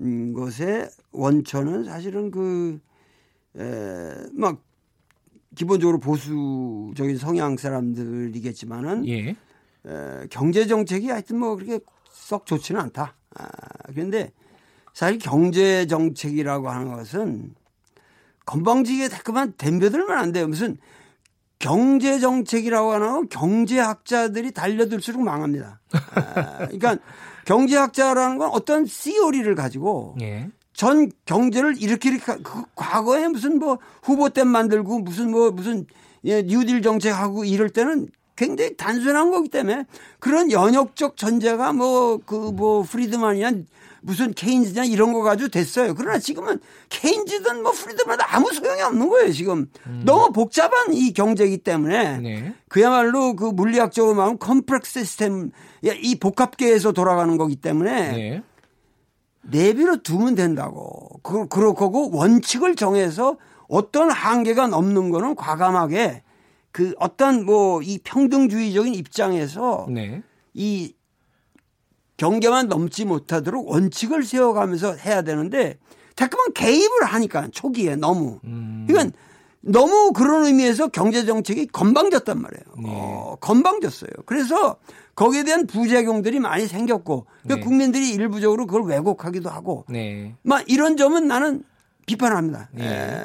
음, 0.00 0.32
것의 0.34 0.88
원천은 1.12 1.84
사실은 1.84 2.30
그, 2.30 2.78
에, 3.56 4.12
막, 4.32 4.62
기본적으로 5.54 5.98
보수적인 5.98 7.16
성향 7.18 7.56
사람들이겠지만은, 7.56 9.08
예. 9.08 9.30
에, 9.30 10.26
경제 10.30 10.66
정책이 10.66 11.08
하여튼 11.08 11.38
뭐 11.38 11.56
그렇게 11.56 11.80
썩 12.10 12.44
좋지는 12.44 12.80
않다. 12.80 13.14
아, 13.38 13.48
그런데 13.86 14.32
사실 14.92 15.18
경제 15.18 15.86
정책이라고 15.86 16.68
하는 16.68 16.92
것은 16.92 17.54
건방지게 18.46 19.08
그만 19.24 19.52
덤벼들면 19.56 20.10
안 20.10 20.32
돼요. 20.32 20.46
무슨 20.48 20.78
경제 21.58 22.18
정책이라고 22.18 22.92
하는 22.92 23.28
경제학자들이 23.28 24.52
달려들수록 24.52 25.22
망합니다. 25.22 25.80
아, 25.92 26.66
그러니까 26.66 26.98
경제학자라는 27.44 28.38
건 28.38 28.50
어떤 28.52 28.84
시오리를 28.84 29.54
가지고 29.54 30.16
예. 30.20 30.50
전 30.74 31.10
경제를 31.24 31.80
이렇게 31.80 32.10
이렇게 32.10 32.36
그 32.42 32.64
과거에 32.74 33.28
무슨 33.28 33.58
뭐 33.58 33.78
후보 34.02 34.28
때 34.28 34.44
만들고 34.44 34.98
무슨 35.00 35.30
뭐 35.30 35.50
무슨 35.50 35.86
예, 36.24 36.42
뉴딜 36.42 36.82
정책하고 36.82 37.44
이럴 37.44 37.70
때는 37.70 38.08
굉장히 38.36 38.76
단순한 38.76 39.30
거기 39.30 39.48
때문에 39.48 39.86
그런 40.18 40.50
연역적 40.50 41.16
전제가 41.16 41.72
뭐 41.72 42.18
그뭐 42.18 42.50
그 42.50 42.52
뭐 42.52 42.82
프리드만이냐 42.82 43.52
무슨 44.06 44.32
케인즈냐 44.32 44.84
이런 44.84 45.12
거 45.12 45.20
가지고 45.22 45.48
됐어요. 45.48 45.92
그러나 45.94 46.18
지금은 46.20 46.60
케인즈든 46.90 47.62
뭐 47.62 47.72
프리드만 47.72 48.18
아무 48.22 48.52
소용이 48.52 48.80
없는 48.80 49.08
거예요. 49.08 49.32
지금 49.32 49.66
음. 49.86 50.02
너무 50.04 50.32
복잡한 50.32 50.92
이 50.92 51.12
경제이기 51.12 51.58
때문에 51.58 52.18
네. 52.18 52.54
그야말로 52.68 53.34
그 53.34 53.46
물리학적으로 53.46 54.14
말하면 54.14 54.38
complex 54.38 55.00
system 55.00 55.50
이 55.82 56.14
복합계에서 56.20 56.92
돌아가는 56.92 57.36
거기 57.36 57.56
때문에 57.56 58.12
네. 58.12 58.42
내비로 59.42 60.02
두면 60.02 60.36
된다고. 60.36 61.20
그, 61.24 61.48
그럴 61.48 61.74
거고 61.74 62.10
원칙을 62.16 62.76
정해서 62.76 63.36
어떤 63.68 64.10
한계가 64.10 64.68
넘는 64.68 65.10
거는 65.10 65.34
과감하게 65.34 66.22
그 66.70 66.94
어떤 67.00 67.44
뭐 67.44 67.82
이 67.82 67.98
평등주의적인 68.04 68.94
입장에서 68.94 69.86
네. 69.90 70.22
이 70.54 70.94
경계만 72.16 72.68
넘지 72.68 73.04
못하도록 73.04 73.68
원칙을 73.68 74.24
세워가면서 74.24 74.94
해야 74.94 75.22
되는데 75.22 75.78
자꾸만 76.14 76.52
개입을 76.54 77.04
하니까 77.04 77.48
초기에 77.52 77.96
너무. 77.96 78.40
음. 78.44 78.86
이건 78.88 79.12
너무 79.60 80.12
그런 80.12 80.44
의미에서 80.44 80.88
경제 80.88 81.26
정책이 81.26 81.66
건방졌단 81.66 82.40
말이에요. 82.40 82.64
네. 82.78 82.84
어, 82.88 83.36
건방졌어요. 83.40 84.10
그래서 84.24 84.76
거기에 85.14 85.42
대한 85.42 85.66
부작용들이 85.66 86.40
많이 86.40 86.66
생겼고 86.66 87.26
그러니까 87.42 87.56
네. 87.56 87.60
국민들이 87.60 88.10
일부적으로 88.10 88.66
그걸 88.66 88.84
왜곡하기도 88.84 89.50
하고 89.50 89.84
네. 89.88 90.34
막 90.42 90.62
이런 90.68 90.96
점은 90.96 91.26
나는 91.26 91.64
비판합니다. 92.06 92.68
네. 92.72 92.86
에, 92.86 93.20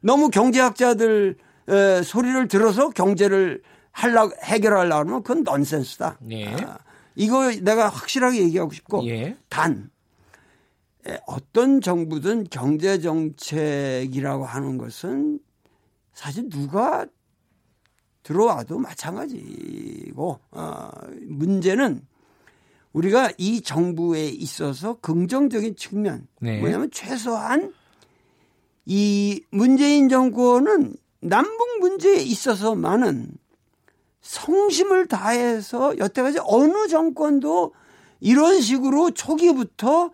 너무 0.00 0.30
경제학자들 0.30 1.36
에, 1.68 2.02
소리를 2.02 2.46
들어서 2.48 2.90
경제를 2.90 3.62
할라 3.90 4.28
해결하려고 4.44 5.00
하면 5.00 5.22
그건 5.22 5.42
넌센스다. 5.42 6.18
네. 6.20 6.54
아, 6.64 6.78
이거 7.14 7.50
내가 7.60 7.88
확실하게 7.88 8.42
얘기하고 8.42 8.72
싶고 8.72 9.06
예. 9.08 9.36
단 9.48 9.90
어떤 11.26 11.80
정부든 11.80 12.46
경제 12.50 13.00
정책이라고 13.00 14.44
하는 14.44 14.78
것은 14.78 15.40
사실 16.12 16.48
누가 16.48 17.06
들어와도 18.22 18.78
마찬가지고 18.78 20.38
어, 20.52 20.90
문제는 21.22 22.06
우리가 22.92 23.32
이 23.38 23.62
정부에 23.62 24.28
있어서 24.28 24.94
긍정적인 25.00 25.76
측면 25.76 26.28
네. 26.40 26.60
뭐냐면 26.60 26.90
최소한 26.92 27.72
이 28.84 29.42
문재인 29.50 30.08
정권은 30.08 30.94
남북 31.20 31.78
문제에 31.80 32.16
있어서만은 32.16 33.30
성심을 34.22 35.08
다해서 35.08 35.98
여태까지 35.98 36.38
어느 36.44 36.88
정권도 36.88 37.74
이런 38.20 38.60
식으로 38.60 39.10
초기부터 39.10 40.10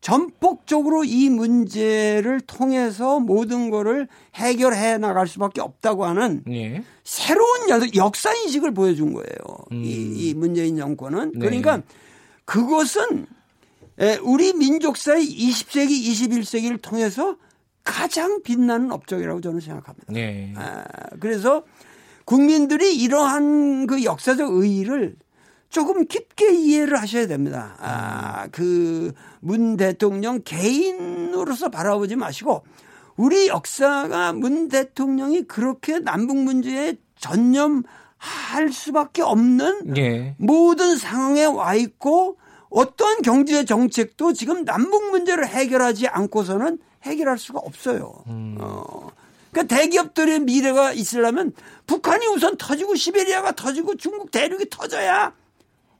전폭적으로 0.00 1.04
이 1.04 1.30
문제를 1.30 2.40
통해서 2.40 3.20
모든 3.20 3.70
거를 3.70 4.08
해결해 4.34 4.98
나갈 4.98 5.28
수밖에 5.28 5.60
없다고 5.60 6.04
하는 6.04 6.42
예. 6.50 6.82
새로운 7.04 7.68
역사 7.94 8.34
인식을 8.34 8.74
보여준 8.74 9.12
거예요. 9.12 9.36
음. 9.70 9.84
이, 9.84 10.28
이, 10.28 10.34
문재인 10.34 10.76
정권은 10.76 11.32
네. 11.34 11.38
그러니까 11.38 11.82
그것은 12.44 13.26
우리 14.24 14.52
민족사의 14.54 15.24
20세기, 15.24 16.02
21세기를 16.02 16.82
통해서 16.82 17.36
가장 17.84 18.42
빛나는 18.42 18.90
업적이라고 18.90 19.40
저는 19.40 19.60
생각합니다. 19.60 20.12
네. 20.12 20.52
아, 20.56 20.84
그래서 21.20 21.62
국민들이 22.32 22.96
이러한 22.96 23.86
그 23.86 24.04
역사적 24.04 24.52
의의를 24.52 25.16
조금 25.68 26.06
깊게 26.06 26.54
이해를 26.54 27.00
하셔야 27.00 27.26
됩니다. 27.26 27.76
아, 27.80 28.48
그 28.52 29.12
문 29.42 29.76
대통령 29.76 30.40
개인으로서 30.44 31.68
바라보지 31.68 32.16
마시고 32.16 32.62
우리 33.16 33.48
역사가 33.48 34.32
문 34.32 34.68
대통령이 34.68 35.42
그렇게 35.42 35.98
남북 35.98 36.38
문제에 36.38 36.94
전념할 37.18 38.72
수밖에 38.72 39.22
없는 39.22 39.96
예. 39.96 40.34
모든 40.38 40.96
상황에 40.96 41.44
와 41.44 41.74
있고 41.74 42.38
어떤 42.70 43.20
경제 43.22 43.64
정책도 43.64 44.32
지금 44.32 44.64
남북 44.64 45.10
문제를 45.10 45.46
해결하지 45.46 46.06
않고서는 46.06 46.78
해결할 47.02 47.36
수가 47.36 47.58
없어요. 47.58 48.22
음. 48.28 48.56
어. 48.60 49.08
그러니까 49.52 49.76
대기업들의 49.76 50.40
미래가 50.40 50.92
있으려면 50.92 51.52
북한이 51.86 52.26
우선 52.26 52.56
터지고 52.56 52.94
시베리아가 52.94 53.52
터지고 53.52 53.96
중국 53.96 54.30
대륙이 54.30 54.64
터져야 54.70 55.34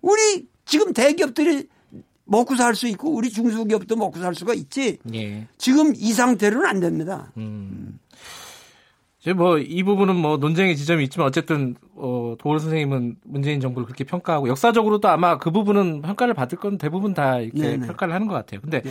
우리 0.00 0.46
지금 0.64 0.92
대기업들이 0.92 1.68
먹고 2.24 2.56
살 2.56 2.74
수 2.74 2.86
있고 2.88 3.10
우리 3.10 3.30
중소기업도 3.30 3.96
먹고 3.96 4.18
살 4.18 4.34
수가 4.34 4.54
있지. 4.54 4.98
예. 5.12 5.46
지금 5.58 5.92
이 5.94 6.12
상태로는 6.12 6.66
안 6.66 6.80
됩니다. 6.80 7.30
음. 7.36 7.98
뭐이 9.36 9.82
부분은 9.84 10.16
뭐 10.16 10.36
논쟁의 10.38 10.76
지점이 10.76 11.04
있지만 11.04 11.28
어쨌든 11.28 11.76
어, 11.94 12.34
도월 12.38 12.58
선생님은 12.58 13.16
문재인 13.24 13.60
정부를 13.60 13.86
그렇게 13.86 14.02
평가하고 14.04 14.48
역사적으로도 14.48 15.08
아마 15.08 15.38
그 15.38 15.50
부분은 15.52 16.02
평가를 16.02 16.34
받을 16.34 16.58
건 16.58 16.78
대부분 16.78 17.14
다 17.14 17.38
이렇게 17.38 17.60
네네. 17.60 17.86
평가를 17.86 18.14
하는 18.14 18.26
것 18.26 18.34
같아요. 18.34 18.60
근데 18.62 18.80
네. 18.80 18.90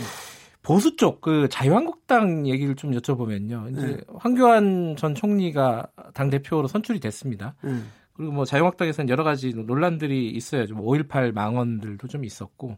보수 0.62 0.96
쪽 0.96 1.20
그 1.20 1.48
자유한국당 1.48 2.46
얘기를 2.46 2.74
좀 2.74 2.92
여쭤보면요. 2.92 3.72
이제 3.72 3.86
네. 3.86 4.00
황교안 4.16 4.96
전 4.96 5.14
총리가 5.14 5.88
당 6.14 6.30
대표로 6.30 6.68
선출이 6.68 7.00
됐습니다. 7.00 7.54
음. 7.64 7.90
그리고 8.14 8.32
뭐 8.32 8.44
자유한국당에서는 8.44 9.08
여러 9.08 9.24
가지 9.24 9.54
논란들이 9.54 10.30
있어요. 10.30 10.64
좀5.18 10.64 11.32
망언들도 11.32 12.06
좀 12.08 12.24
있었고 12.24 12.76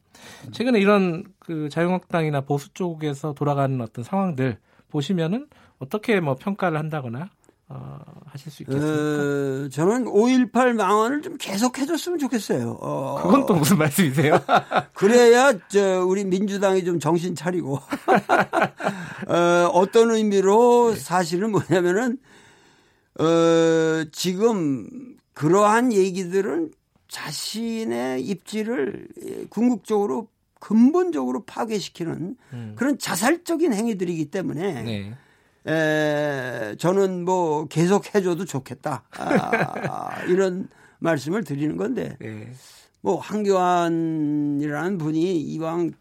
최근에 0.53 0.79
이런 0.79 1.25
그 1.39 1.69
자유한국당이나 1.69 2.43
보수 2.43 2.73
쪽에서 2.73 3.35
돌아가는 3.35 3.81
어떤 3.81 4.05
상황들 4.05 4.59
보시면은 4.89 5.49
어떻게 5.79 6.21
뭐 6.21 6.37
평가를 6.37 6.79
한다거나 6.79 7.31
어, 7.69 7.99
하실 8.27 8.53
수 8.53 8.63
있겠습니까? 8.63 8.93
어, 8.95 9.69
저는 9.71 10.05
5.18 10.05 10.75
망언을 10.75 11.23
좀 11.23 11.37
계속 11.39 11.79
해줬으면 11.79 12.19
좋겠어요. 12.19 12.79
어, 12.81 13.21
그건 13.23 13.47
또 13.47 13.55
무슨 13.55 13.79
말씀이세요? 13.79 14.39
그래야 14.93 15.53
저 15.69 16.05
우리 16.05 16.25
민주당이 16.25 16.85
좀 16.85 17.01
정신 17.01 17.35
차리고 17.35 17.81
어, 19.29 19.71
어떤 19.73 20.11
의미로 20.11 20.93
네. 20.95 21.01
사실은 21.01 21.53
뭐냐면은 21.53 22.19
어, 23.19 24.05
지금 24.13 25.17
그러한 25.33 25.93
얘기들은 25.93 26.71
자신의 27.09 28.23
입지를 28.23 29.09
궁극적으로 29.49 30.29
근본적으로 30.59 31.45
파괴시키는 31.45 32.37
음. 32.53 32.73
그런 32.77 32.99
자살적인 32.99 33.73
행위들이기 33.75 34.31
때문에 34.31 34.83
네. 34.83 35.15
에, 35.67 36.75
저는 36.79 37.25
뭐 37.25 37.67
계속 37.67 38.15
해줘도 38.15 38.45
좋겠다. 38.45 39.05
아, 39.19 40.23
이런 40.29 40.69
말씀을 40.99 41.45
드리는 41.45 41.77
건데 41.77 42.17
네. 42.21 42.51
뭐 43.01 43.17
황교안이라는 43.17 44.99
분이 44.99 45.41
이왕 45.41 45.93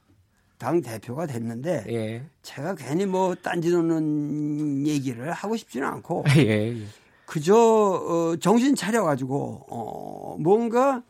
당 0.58 0.82
대표가 0.82 1.26
됐는데 1.26 1.84
예. 1.90 2.24
제가 2.42 2.76
괜히 2.76 3.06
뭐 3.06 3.36
딴지 3.36 3.70
놓는 3.70 4.88
얘기를 4.88 5.32
하고 5.32 5.58
싶지는 5.58 5.86
않고 5.88 6.24
예. 6.38 6.78
그저 7.26 7.56
어, 7.56 8.36
정신 8.38 8.74
차려 8.74 9.04
가지고 9.04 9.66
어, 9.68 10.38
뭔가 10.40 11.04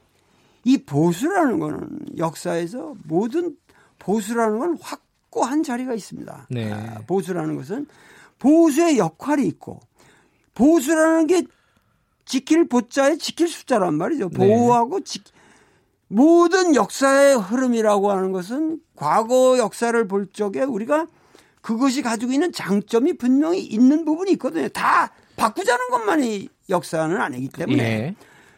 이 0.64 0.78
보수라는 0.84 1.60
거는 1.60 2.00
역사에서 2.18 2.96
모든 3.04 3.56
보수라는 4.00 4.58
건 4.58 4.78
확고한 4.82 5.62
자리가 5.62 5.94
있습니다. 5.94 6.48
네. 6.50 6.72
아, 6.72 7.02
보수라는 7.06 7.56
것은 7.56 7.86
보수의 8.44 8.98
역할이 8.98 9.48
있고 9.48 9.80
보수라는 10.54 11.28
게 11.28 11.44
지킬 12.26 12.68
보자에 12.68 13.18
지킬 13.18 13.48
숫자란 13.48 13.96
말이죠. 13.96 14.30
네. 14.30 14.38
보호하고 14.38 15.00
지, 15.00 15.22
모든 16.10 16.76
역사의 16.76 17.38
흐름이라고 17.38 18.12
하는 18.12 18.34
것은 18.34 18.80
과거 18.98 19.58
역사를 19.58 20.08
볼 20.08 20.28
적에 20.32 20.62
우리가 20.62 21.08
그것이 21.62 22.02
가지고 22.02 22.34
있는 22.34 22.52
장점이 22.52 23.14
분명히 23.14 23.62
있는 23.62 24.04
부분이 24.04 24.34
있거든요. 24.34 24.68
다 24.68 25.14
바꾸자는 25.38 25.90
것만이 25.90 26.50
역사는 26.70 27.16
아니기 27.22 27.48
때문에 27.48 27.84
예. 27.84 28.16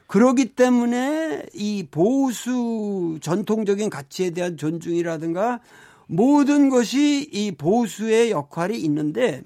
그러기 0.08 0.56
때문에 0.56 1.44
이 1.54 1.88
보수 1.90 3.20
전통적인 3.22 3.92
가치에 3.92 4.32
대한 4.32 4.58
존중이라든가 4.58 5.60
모든 6.08 6.70
것이 6.70 7.22
이 7.32 7.52
보수의 7.52 8.32
역할이 8.32 8.80
있는데 8.80 9.44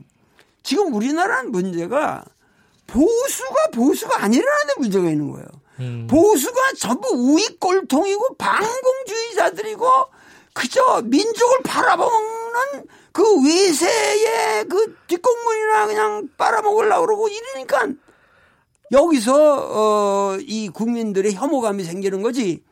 지금 0.64 0.94
우리나라는 0.94 1.52
문제가 1.52 2.24
보수가 2.88 3.70
보수가 3.74 4.24
아니라는 4.24 4.74
문제가 4.80 5.10
있는 5.10 5.32
거예요. 5.32 5.48
음. 5.80 6.08
보수가 6.10 6.74
전부 6.78 7.10
우익 7.10 7.60
꼴통이고 7.60 8.36
반공주의자들이고 8.38 9.88
그저 10.54 11.02
민족을 11.06 11.60
팔아먹는 11.64 12.86
그 13.12 13.24
외세의 13.46 14.66
그 14.66 14.96
뒷공문이나 15.08 15.88
그냥 15.88 16.30
빨아먹으려고 16.38 17.06
그러고 17.06 17.28
이러니까 17.28 17.88
여기서 18.92 20.34
어이 20.36 20.70
국민들의 20.70 21.34
혐오감이 21.34 21.84
생기는 21.84 22.22
거지. 22.22 22.64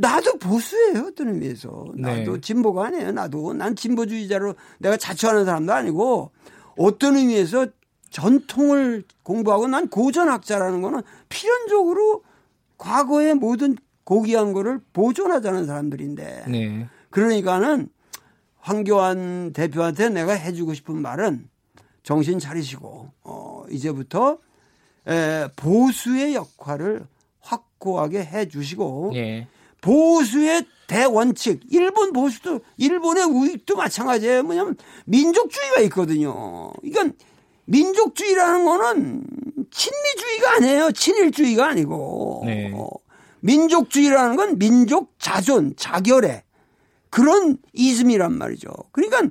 나도 0.00 0.38
보수예요 0.38 1.06
어떤 1.08 1.28
의미에서 1.28 1.86
나도 1.96 2.34
네. 2.34 2.40
진보가 2.40 2.86
아니에요 2.86 3.10
나도 3.10 3.52
난 3.54 3.74
진보주의자로 3.74 4.54
내가 4.78 4.96
자처하는 4.96 5.44
사람도 5.44 5.72
아니고 5.72 6.30
어떤 6.78 7.16
의미에서 7.16 7.66
전통을 8.10 9.04
공부하고 9.22 9.68
난 9.68 9.88
고전학자라는 9.88 10.80
거는 10.80 11.02
필연적으로 11.28 12.22
과거의 12.78 13.34
모든 13.34 13.76
고귀한 14.04 14.52
거를 14.52 14.80
보존하자는 14.92 15.66
사람들인데 15.66 16.44
네. 16.48 16.88
그러니까는 17.10 17.88
황교안 18.60 19.52
대표한테 19.52 20.08
내가 20.08 20.32
해주고 20.32 20.74
싶은 20.74 21.02
말은 21.02 21.48
정신 22.02 22.38
차리시고 22.38 23.10
어 23.24 23.64
이제부터 23.70 24.38
에 25.06 25.48
보수의 25.56 26.34
역할을 26.34 27.06
확고하게 27.40 28.24
해주시고 28.24 29.10
네. 29.12 29.48
보수의 29.80 30.66
대원칙 30.86 31.60
일본 31.70 32.12
보수도 32.12 32.60
일본의 32.78 33.24
우익도 33.24 33.76
마찬가지예요 33.76 34.42
뭐냐면 34.42 34.76
민족주의가 35.04 35.80
있거든요 35.82 36.72
이건 36.82 37.14
민족주의라는 37.68 38.64
거는 38.64 39.24
친미주의가 39.70 40.56
아니에요. 40.56 40.92
친일주의가 40.92 41.68
아니고. 41.68 42.42
네. 42.46 42.72
어, 42.74 42.88
민족주의라는 43.40 44.36
건 44.36 44.58
민족 44.58 45.12
자존, 45.18 45.74
자결의 45.76 46.42
그런 47.10 47.58
이즘이란 47.72 48.36
말이죠. 48.36 48.68
그러니까 48.92 49.22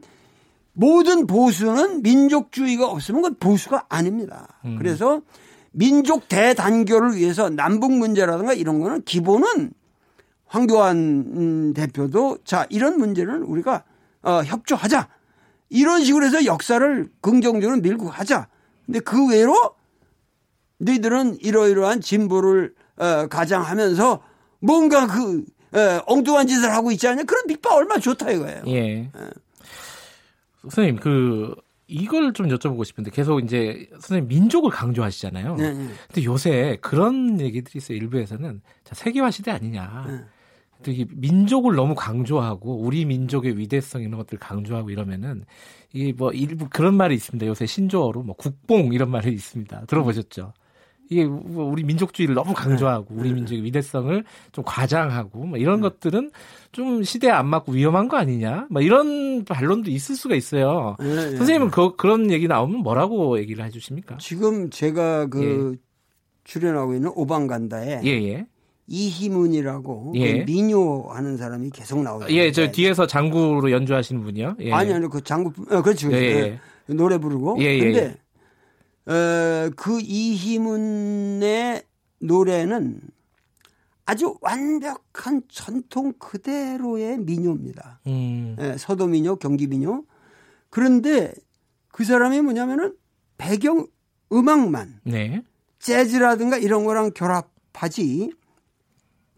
모든 0.73 1.27
보수는 1.27 2.03
민족주의가 2.03 2.87
없으면 2.87 3.21
그건 3.21 3.37
보수가 3.39 3.87
아닙니다. 3.89 4.59
음. 4.65 4.77
그래서 4.77 5.21
민족 5.71 6.27
대단결을 6.27 7.15
위해서 7.15 7.49
남북 7.49 7.91
문제라든가 7.91 8.53
이런 8.53 8.79
거는 8.79 9.03
기본은 9.03 9.71
황교안 10.47 10.97
음, 10.97 11.73
대표도 11.73 12.39
자 12.43 12.65
이런 12.69 12.97
문제는 12.97 13.43
우리가 13.43 13.83
어, 14.23 14.43
협조하자 14.43 15.09
이런 15.69 16.03
식으로 16.03 16.25
해서 16.25 16.45
역사를 16.45 17.09
긍정적으로 17.21 17.79
밀고 17.81 18.09
가자. 18.09 18.47
근데 18.85 18.99
그 18.99 19.29
외로 19.29 19.75
너희들은 20.79 21.39
이러이러한 21.41 22.01
진보를 22.01 22.73
어, 22.97 23.27
가장하면서 23.27 24.21
뭔가 24.59 25.07
그 25.07 25.43
어, 25.73 26.01
엉뚱한 26.05 26.47
짓을 26.47 26.71
하고 26.73 26.91
있지 26.91 27.07
않냐? 27.07 27.23
그런 27.23 27.45
빅바 27.47 27.75
얼마나 27.75 27.99
좋다 27.99 28.31
이거예요. 28.31 28.63
예. 28.67 29.11
어. 29.13 29.29
선생님 30.63 30.97
그 30.97 31.53
이걸 31.87 32.33
좀 32.33 32.47
여쭤보고 32.47 32.83
싶은데 32.85 33.11
계속 33.11 33.39
이제 33.39 33.87
선생님 33.93 34.27
민족을 34.27 34.71
강조하시잖아요. 34.71 35.55
네, 35.55 35.73
네. 35.73 35.87
근데 36.07 36.23
요새 36.23 36.77
그런 36.81 37.39
얘기들이 37.39 37.77
있어요. 37.77 37.97
일부에서는 37.97 38.61
자 38.83 38.95
세계화 38.95 39.31
시대 39.31 39.51
아니냐. 39.51 40.05
네. 40.07 40.25
되게 40.83 41.05
민족을 41.09 41.75
너무 41.75 41.95
강조하고 41.95 42.77
우리 42.79 43.05
민족의 43.05 43.57
위대성 43.57 44.01
이런 44.01 44.17
것들 44.17 44.37
강조하고 44.37 44.89
이러면은 44.89 45.43
이게 45.93 46.13
뭐 46.13 46.31
일부 46.31 46.67
그런 46.69 46.95
말이 46.95 47.15
있습니다. 47.15 47.45
요새 47.47 47.65
신조어로 47.65 48.23
뭐 48.23 48.35
국뽕 48.35 48.93
이런 48.93 49.09
말이 49.09 49.31
있습니다. 49.33 49.85
들어보셨죠? 49.85 50.53
이게 51.09 51.25
뭐 51.25 51.65
우리 51.65 51.83
민족주의를 51.83 52.35
너무 52.35 52.53
강조하고 52.53 53.15
우리 53.15 53.31
민족의 53.33 53.63
위대성을 53.63 54.23
좀 54.51 54.63
과장하고 54.65 55.45
뭐 55.45 55.57
이런 55.57 55.79
것들은 55.79 56.31
좀 56.71 57.03
시대에 57.03 57.31
안 57.31 57.47
맞고 57.47 57.71
위험한 57.71 58.09
거 58.09 58.17
아니냐? 58.17 58.67
뭐 58.69 58.81
이런 58.81 59.45
반론도 59.45 59.89
있을 59.89 60.15
수가 60.15 60.35
있어요. 60.35 60.95
네, 60.99 61.05
네. 61.07 61.35
선생님은 61.37 61.71
그, 61.71 61.95
그런 61.95 62.29
얘기 62.31 62.47
나오면 62.47 62.81
뭐라고 62.81 63.39
얘기를 63.39 63.63
해주십니까? 63.65 64.17
지금 64.17 64.69
제가 64.69 65.27
그 65.27 65.75
예. 65.75 65.87
출연하고 66.43 66.93
있는 66.93 67.11
오방간다에 67.15 68.01
예, 68.03 68.09
예. 68.09 68.45
이희문이라고 68.87 70.13
예. 70.15 70.39
그 70.39 70.51
민요 70.51 71.09
하는 71.09 71.37
사람이 71.37 71.69
계속 71.71 72.01
나오죠. 72.01 72.33
예, 72.33 72.51
저 72.51 72.71
뒤에서 72.71 73.05
장구로 73.05 73.71
연주하시는 73.71 74.23
분이요. 74.23 74.55
예. 74.61 74.73
아니 74.73 74.93
아니 74.93 75.07
그 75.09 75.21
장구 75.21 75.51
어, 75.69 75.81
그렇죠. 75.81 76.11
예, 76.11 76.17
예. 76.17 76.59
예. 76.89 76.93
노래 76.93 77.17
부르고. 77.17 77.57
예, 77.59 77.65
예, 77.65 77.79
근데 77.79 78.15
어, 79.07 79.69
그 79.75 79.99
이희문의 80.01 81.83
노래는 82.19 83.01
아주 84.05 84.37
완벽한 84.41 85.41
전통 85.49 86.13
그대로의 86.17 87.17
민요입니다. 87.19 87.99
음. 88.07 88.55
예, 88.59 88.77
서도 88.77 89.07
민요, 89.07 89.35
경기 89.35 89.67
민요. 89.67 90.05
그런데 90.69 91.33
그 91.91 92.05
사람이 92.05 92.41
뭐냐면은 92.41 92.95
배경 93.37 93.85
음악만 94.31 95.01
네. 95.03 95.41
재즈라든가 95.79 96.57
이런 96.57 96.85
거랑 96.85 97.11
결합하지 97.11 98.31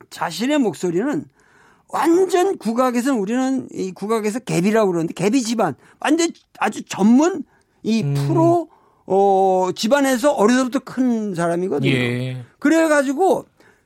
자신의 0.09 0.59
목소리는 0.59 1.25
완전 1.87 2.57
국악에서는 2.57 3.19
우리는 3.19 3.67
이 3.71 3.91
국악에서 3.91 4.39
갭이라고 4.39 4.87
그러는데 4.91 5.13
갭이 5.13 5.43
집안 5.45 5.75
완전 5.99 6.29
아주 6.59 6.83
전문 6.85 7.43
이 7.83 8.03
음. 8.03 8.13
프로 8.13 8.69
어 9.05 9.69
집안에서 9.75 10.31
어려서부터 10.33 10.79
큰 10.79 11.33
사람이거든요. 11.33 11.91
예. 11.91 12.45
그래 12.59 12.87
가지고 12.87 13.45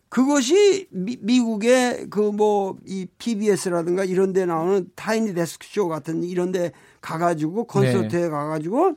그것이 0.10 0.88
미, 0.92 1.40
국의 1.40 2.10
그 2.10 2.32
뭐 2.32 2.76
이 2.86 3.08
PBS라든가 3.18 4.04
이런 4.04 4.34
데 4.34 4.46
나오는 4.46 4.90
타이니 4.96 5.34
데스크 5.34 5.66
쇼 5.68 5.88
같은 5.88 6.24
이런 6.24 6.52
데 6.52 6.72
가 7.02 7.18
가지고 7.18 7.66
콘서트에 7.66 8.22
네. 8.22 8.30
가 8.30 8.48
가지고 8.48 8.96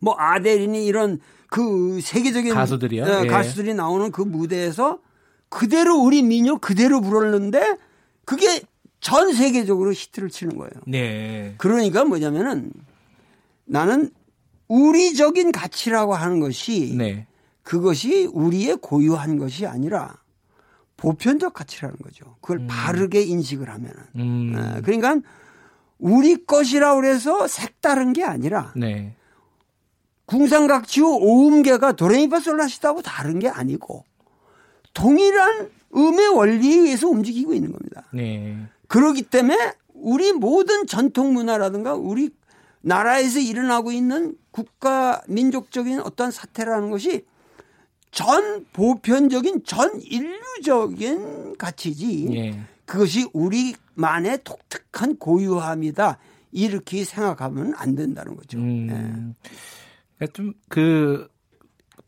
뭐 0.00 0.14
아델이니 0.18 0.86
이런 0.86 1.20
그 1.48 2.00
세계적인 2.00 2.52
가수들이요. 2.54 3.04
네, 3.04 3.20
예. 3.24 3.26
가수들이 3.26 3.74
나오는 3.74 4.10
그 4.10 4.22
무대에서 4.22 4.98
그대로 5.50 5.96
우리 5.96 6.22
민요 6.22 6.58
그대로 6.58 7.02
불렀는데 7.02 7.76
그게 8.24 8.62
전 9.00 9.34
세계적으로 9.34 9.92
히트를 9.92 10.30
치는 10.30 10.56
거예요. 10.56 10.70
네. 10.86 11.54
그러니까 11.58 12.04
뭐냐면은 12.04 12.72
나는 13.66 14.10
우리적인 14.68 15.52
가치라고 15.52 16.14
하는 16.14 16.40
것이 16.40 16.94
네. 16.96 17.26
그것이 17.62 18.28
우리의 18.32 18.76
고유한 18.80 19.36
것이 19.36 19.66
아니라 19.66 20.16
보편적 20.96 21.54
가치라는 21.54 21.96
거죠. 22.02 22.36
그걸 22.40 22.58
음. 22.58 22.66
바르게 22.68 23.22
인식을 23.22 23.68
하면은. 23.68 23.96
음. 24.16 24.52
네. 24.54 24.80
그러니까 24.82 25.16
우리 25.98 26.44
것이라고 26.44 27.04
해서 27.04 27.48
색다른 27.48 28.12
게 28.12 28.24
아니라 28.24 28.72
네. 28.76 29.14
궁상각지우 30.26 31.18
오음계가 31.20 31.92
도레미파솔라시다고 31.92 33.02
다른 33.02 33.40
게 33.40 33.48
아니고 33.48 34.04
동일한 34.94 35.70
음의 35.94 36.28
원리에 36.28 36.78
의해서 36.78 37.08
움직이고 37.08 37.54
있는 37.54 37.72
겁니다. 37.72 38.04
네. 38.12 38.56
그렇기 38.88 39.22
때문에 39.22 39.72
우리 39.94 40.32
모든 40.32 40.86
전통 40.86 41.32
문화라든가 41.32 41.94
우리 41.94 42.30
나라에서 42.82 43.40
일어나고 43.40 43.92
있는 43.92 44.36
국가 44.50 45.20
민족적인 45.28 46.00
어떤 46.00 46.30
사태라는 46.30 46.90
것이 46.90 47.24
전 48.10 48.66
보편적인 48.72 49.64
전 49.64 50.00
인류적인 50.00 51.56
가치지 51.58 52.26
네. 52.30 52.60
그것이 52.84 53.28
우리만의 53.32 54.40
독특한 54.42 55.16
고유함이다 55.16 56.18
이렇게 56.52 57.04
생각하면 57.04 57.74
안 57.76 57.94
된다는 57.94 58.34
거죠. 58.34 58.58
음. 58.58 59.34
네. 60.18 60.26
좀그 60.26 61.28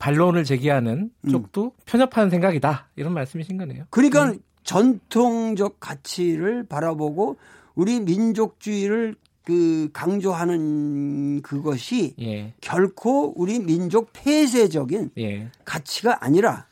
반론을 0.03 0.43
제기하는 0.43 1.11
음. 1.21 1.31
쪽도 1.31 1.65
음. 1.67 1.71
편협한 1.87 2.29
생각이다 2.29 2.88
이런 2.97 3.15
말씀이신 3.15 3.57
거네요. 3.57 3.85
그러니까 3.91 4.31
음. 4.31 4.41
전통적 4.65 5.79
가치를 5.79 6.65
바라보고 6.65 7.37
우리 7.77 8.01
민족주의를 8.01 9.15
그 9.45 9.91
강조하는 9.93 11.43
그것이 11.43 12.15
예. 12.21 12.53
결코 12.61 13.33
우리 13.37 13.61
민족 13.61 14.11
폐쇄적인 14.12 15.11
예. 15.19 15.49
가치가 15.65 16.25
아니라 16.25 16.67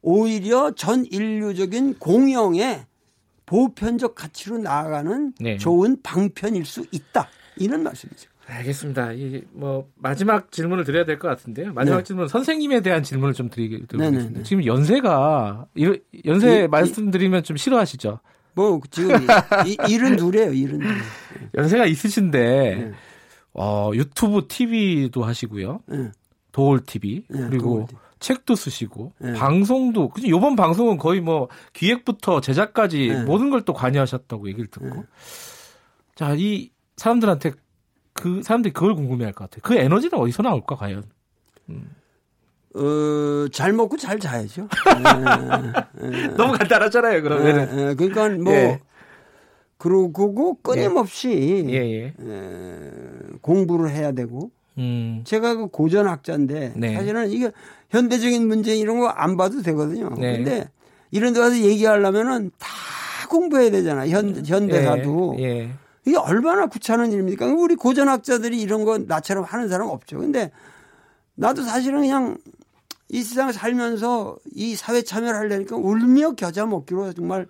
오히려 0.00 0.70
전 0.72 1.04
인류적인 1.04 1.98
공영의 1.98 2.86
보편적 3.46 4.14
가치로 4.14 4.58
나아가는 4.58 5.32
네. 5.40 5.56
좋은 5.56 6.00
방편일 6.02 6.64
수 6.64 6.86
있다. 6.92 7.28
이런 7.56 7.82
말씀이죠. 7.82 8.30
알겠습니다. 8.46 9.12
이 9.12 9.42
뭐 9.52 9.88
마지막 9.96 10.52
질문을 10.52 10.84
드려야 10.84 11.04
될 11.04 11.18
것 11.18 11.28
같은데요. 11.28 11.72
마지막 11.72 11.98
네. 11.98 12.02
질문 12.04 12.28
선생님에 12.28 12.80
대한 12.80 13.02
질문을 13.02 13.34
좀 13.34 13.50
드리겠습니다. 13.50 13.96
네네네. 13.98 14.42
지금 14.44 14.64
연세가 14.64 15.66
이- 15.74 15.98
연세 16.24 16.64
이- 16.64 16.68
말씀드리면 16.68 17.42
좀 17.42 17.56
싫어하시죠? 17.56 18.20
뭐 18.54 18.80
지금 18.90 19.16
이- 19.66 19.76
일은 19.92 20.16
둘이에요. 20.16 20.52
일은 20.52 20.78
둘. 20.78 20.88
연세가 21.56 21.86
있으신데 21.86 22.38
네. 22.76 22.92
어, 23.52 23.90
유튜브 23.94 24.46
TV도 24.48 25.24
하시고요. 25.24 25.80
네. 25.86 26.10
도올 26.52 26.80
TV 26.84 27.24
네, 27.28 27.40
그리고 27.50 27.64
도올 27.70 27.86
TV. 27.86 27.98
책도 28.20 28.54
쓰시고 28.54 29.12
네. 29.18 29.32
방송도 29.34 30.08
그죠? 30.10 30.26
이번 30.28 30.56
방송은 30.56 30.96
거의 30.98 31.20
뭐 31.20 31.48
기획부터 31.74 32.40
제작까지 32.40 33.08
네. 33.08 33.24
모든 33.24 33.50
걸 33.50 33.62
또 33.64 33.72
관여하셨다고 33.74 34.48
얘기를 34.48 34.68
듣고 34.68 35.04
자 36.14 36.34
이 36.34 36.70
사람들한테 36.96 37.52
그 38.16 38.42
사람들이 38.42 38.72
그걸 38.72 38.94
궁금해할 38.94 39.32
것 39.32 39.44
같아요. 39.50 39.60
그 39.62 39.74
에너지는 39.74 40.18
어디서 40.18 40.42
나올까 40.42 40.76
과연? 40.76 41.04
어, 42.74 43.48
잘 43.52 43.72
먹고 43.72 43.96
잘 43.96 44.18
자야죠. 44.18 44.68
네. 46.02 46.28
너무 46.36 46.52
간단하잖아요. 46.58 47.22
그러면은 47.22 47.78
예, 47.78 47.88
예. 47.90 47.94
그러니까 47.94 48.28
뭐 48.42 48.52
예. 48.52 48.80
그러고 49.78 50.58
끊임없이 50.62 51.64
예 51.68 51.74
예. 51.74 52.14
에, 52.18 52.90
공부를 53.40 53.90
해야 53.90 54.12
되고 54.12 54.50
음. 54.78 55.22
제가 55.24 55.54
그 55.54 55.66
고전 55.68 56.06
학자인데 56.06 56.74
네. 56.76 56.94
사실은 56.94 57.30
이게 57.30 57.50
현대적인 57.90 58.46
문제 58.46 58.76
이런 58.76 59.00
거 59.00 59.06
안 59.08 59.36
봐도 59.38 59.62
되거든요. 59.62 60.10
네. 60.18 60.36
근데 60.36 60.68
이런 61.10 61.32
데 61.32 61.40
와서 61.40 61.56
얘기하려면은 61.56 62.50
다 62.58 62.68
공부해야 63.30 63.70
되잖아. 63.70 64.06
현 64.08 64.44
현대사도 64.44 65.36
예, 65.38 65.44
예. 65.44 65.70
이게 66.06 66.16
얼마나 66.16 66.66
귀찮은 66.66 67.10
일입니까? 67.12 67.46
우리 67.46 67.74
고전학자들이 67.74 68.60
이런 68.60 68.84
거 68.84 68.96
나처럼 68.98 69.44
하는 69.44 69.68
사람 69.68 69.88
없죠. 69.88 70.18
근데 70.18 70.52
나도 71.34 71.62
사실은 71.62 72.00
그냥 72.00 72.38
이 73.08 73.22
세상 73.22 73.50
살면서 73.52 74.36
이 74.54 74.76
사회 74.76 75.02
참여를 75.02 75.38
하려니까 75.38 75.76
울며 75.76 76.32
겨자 76.32 76.64
먹기로 76.66 77.12
정말 77.12 77.46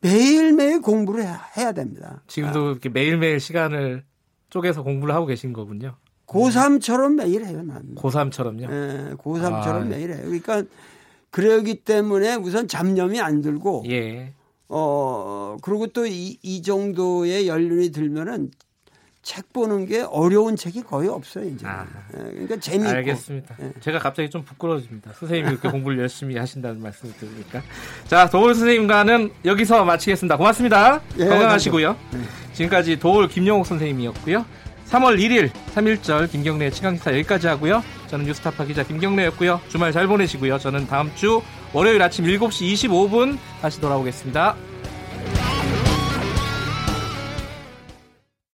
매일매일 0.00 0.80
공부를 0.80 1.26
해야, 1.56 1.72
됩니다. 1.72 2.22
지금도 2.28 2.70
이렇게 2.70 2.88
매일매일 2.88 3.38
시간을 3.38 4.04
쪼개서 4.48 4.82
공부를 4.82 5.14
하고 5.14 5.26
계신 5.26 5.52
거군요. 5.52 5.96
고3처럼 6.26 7.16
매일 7.16 7.44
해요, 7.44 7.62
나는. 7.62 7.96
고3처럼요. 7.96 8.62
예, 8.70 9.14
고3처럼 9.16 9.66
아. 9.66 9.84
매일 9.84 10.12
해요. 10.12 10.22
그러니까 10.22 10.62
그러기 11.30 11.82
때문에 11.82 12.36
우선 12.36 12.66
잡념이 12.68 13.20
안 13.20 13.40
들고 13.40 13.84
예. 13.88 14.32
어, 14.72 15.56
그리고 15.62 15.86
또 15.88 16.06
이 16.06 16.38
이 16.42 16.62
정도의 16.62 17.48
연륜이 17.48 17.90
들면은 17.90 18.50
책 19.22 19.52
보는 19.52 19.84
게 19.84 20.00
어려운 20.00 20.56
책이 20.56 20.82
거의 20.84 21.08
없어요, 21.10 21.44
이제. 21.44 21.66
아. 21.66 21.84
예, 22.16 22.22
그러니까 22.30 22.56
재미있고. 22.58 22.90
알겠습니다. 22.96 23.54
예. 23.60 23.72
제가 23.80 23.98
갑자기 23.98 24.30
좀 24.30 24.42
부끄러워집니다. 24.44 25.12
선생님이 25.12 25.50
이렇게 25.52 25.68
공부를 25.68 25.98
열심히 25.98 26.38
하신다는 26.38 26.80
말씀을 26.80 27.14
들으니까. 27.18 27.62
자, 28.08 28.30
도울 28.30 28.54
선생님과는 28.54 29.30
여기서 29.44 29.84
마치겠습니다. 29.84 30.38
고맙습니다. 30.38 31.02
예, 31.18 31.26
건강하시고요. 31.26 31.96
네. 32.14 32.18
지금까지 32.54 32.98
도울 32.98 33.28
김용옥 33.28 33.66
선생님이었고요. 33.66 34.46
3월 34.88 35.18
1일 35.20 35.50
3일절 35.74 36.30
김경래의 36.30 36.72
최강기사 36.72 37.12
여기까지 37.12 37.46
하고요. 37.46 37.84
저는 38.08 38.24
뉴스타파 38.24 38.64
기자 38.64 38.82
김경래였고요. 38.84 39.60
주말 39.68 39.92
잘 39.92 40.06
보내시고요. 40.06 40.58
저는 40.58 40.86
다음 40.86 41.14
주 41.14 41.42
월요일 41.72 42.02
아침 42.02 42.24
7시 42.24 42.88
25분 42.88 43.38
다시 43.62 43.80
돌아오겠습니다. 43.80 44.56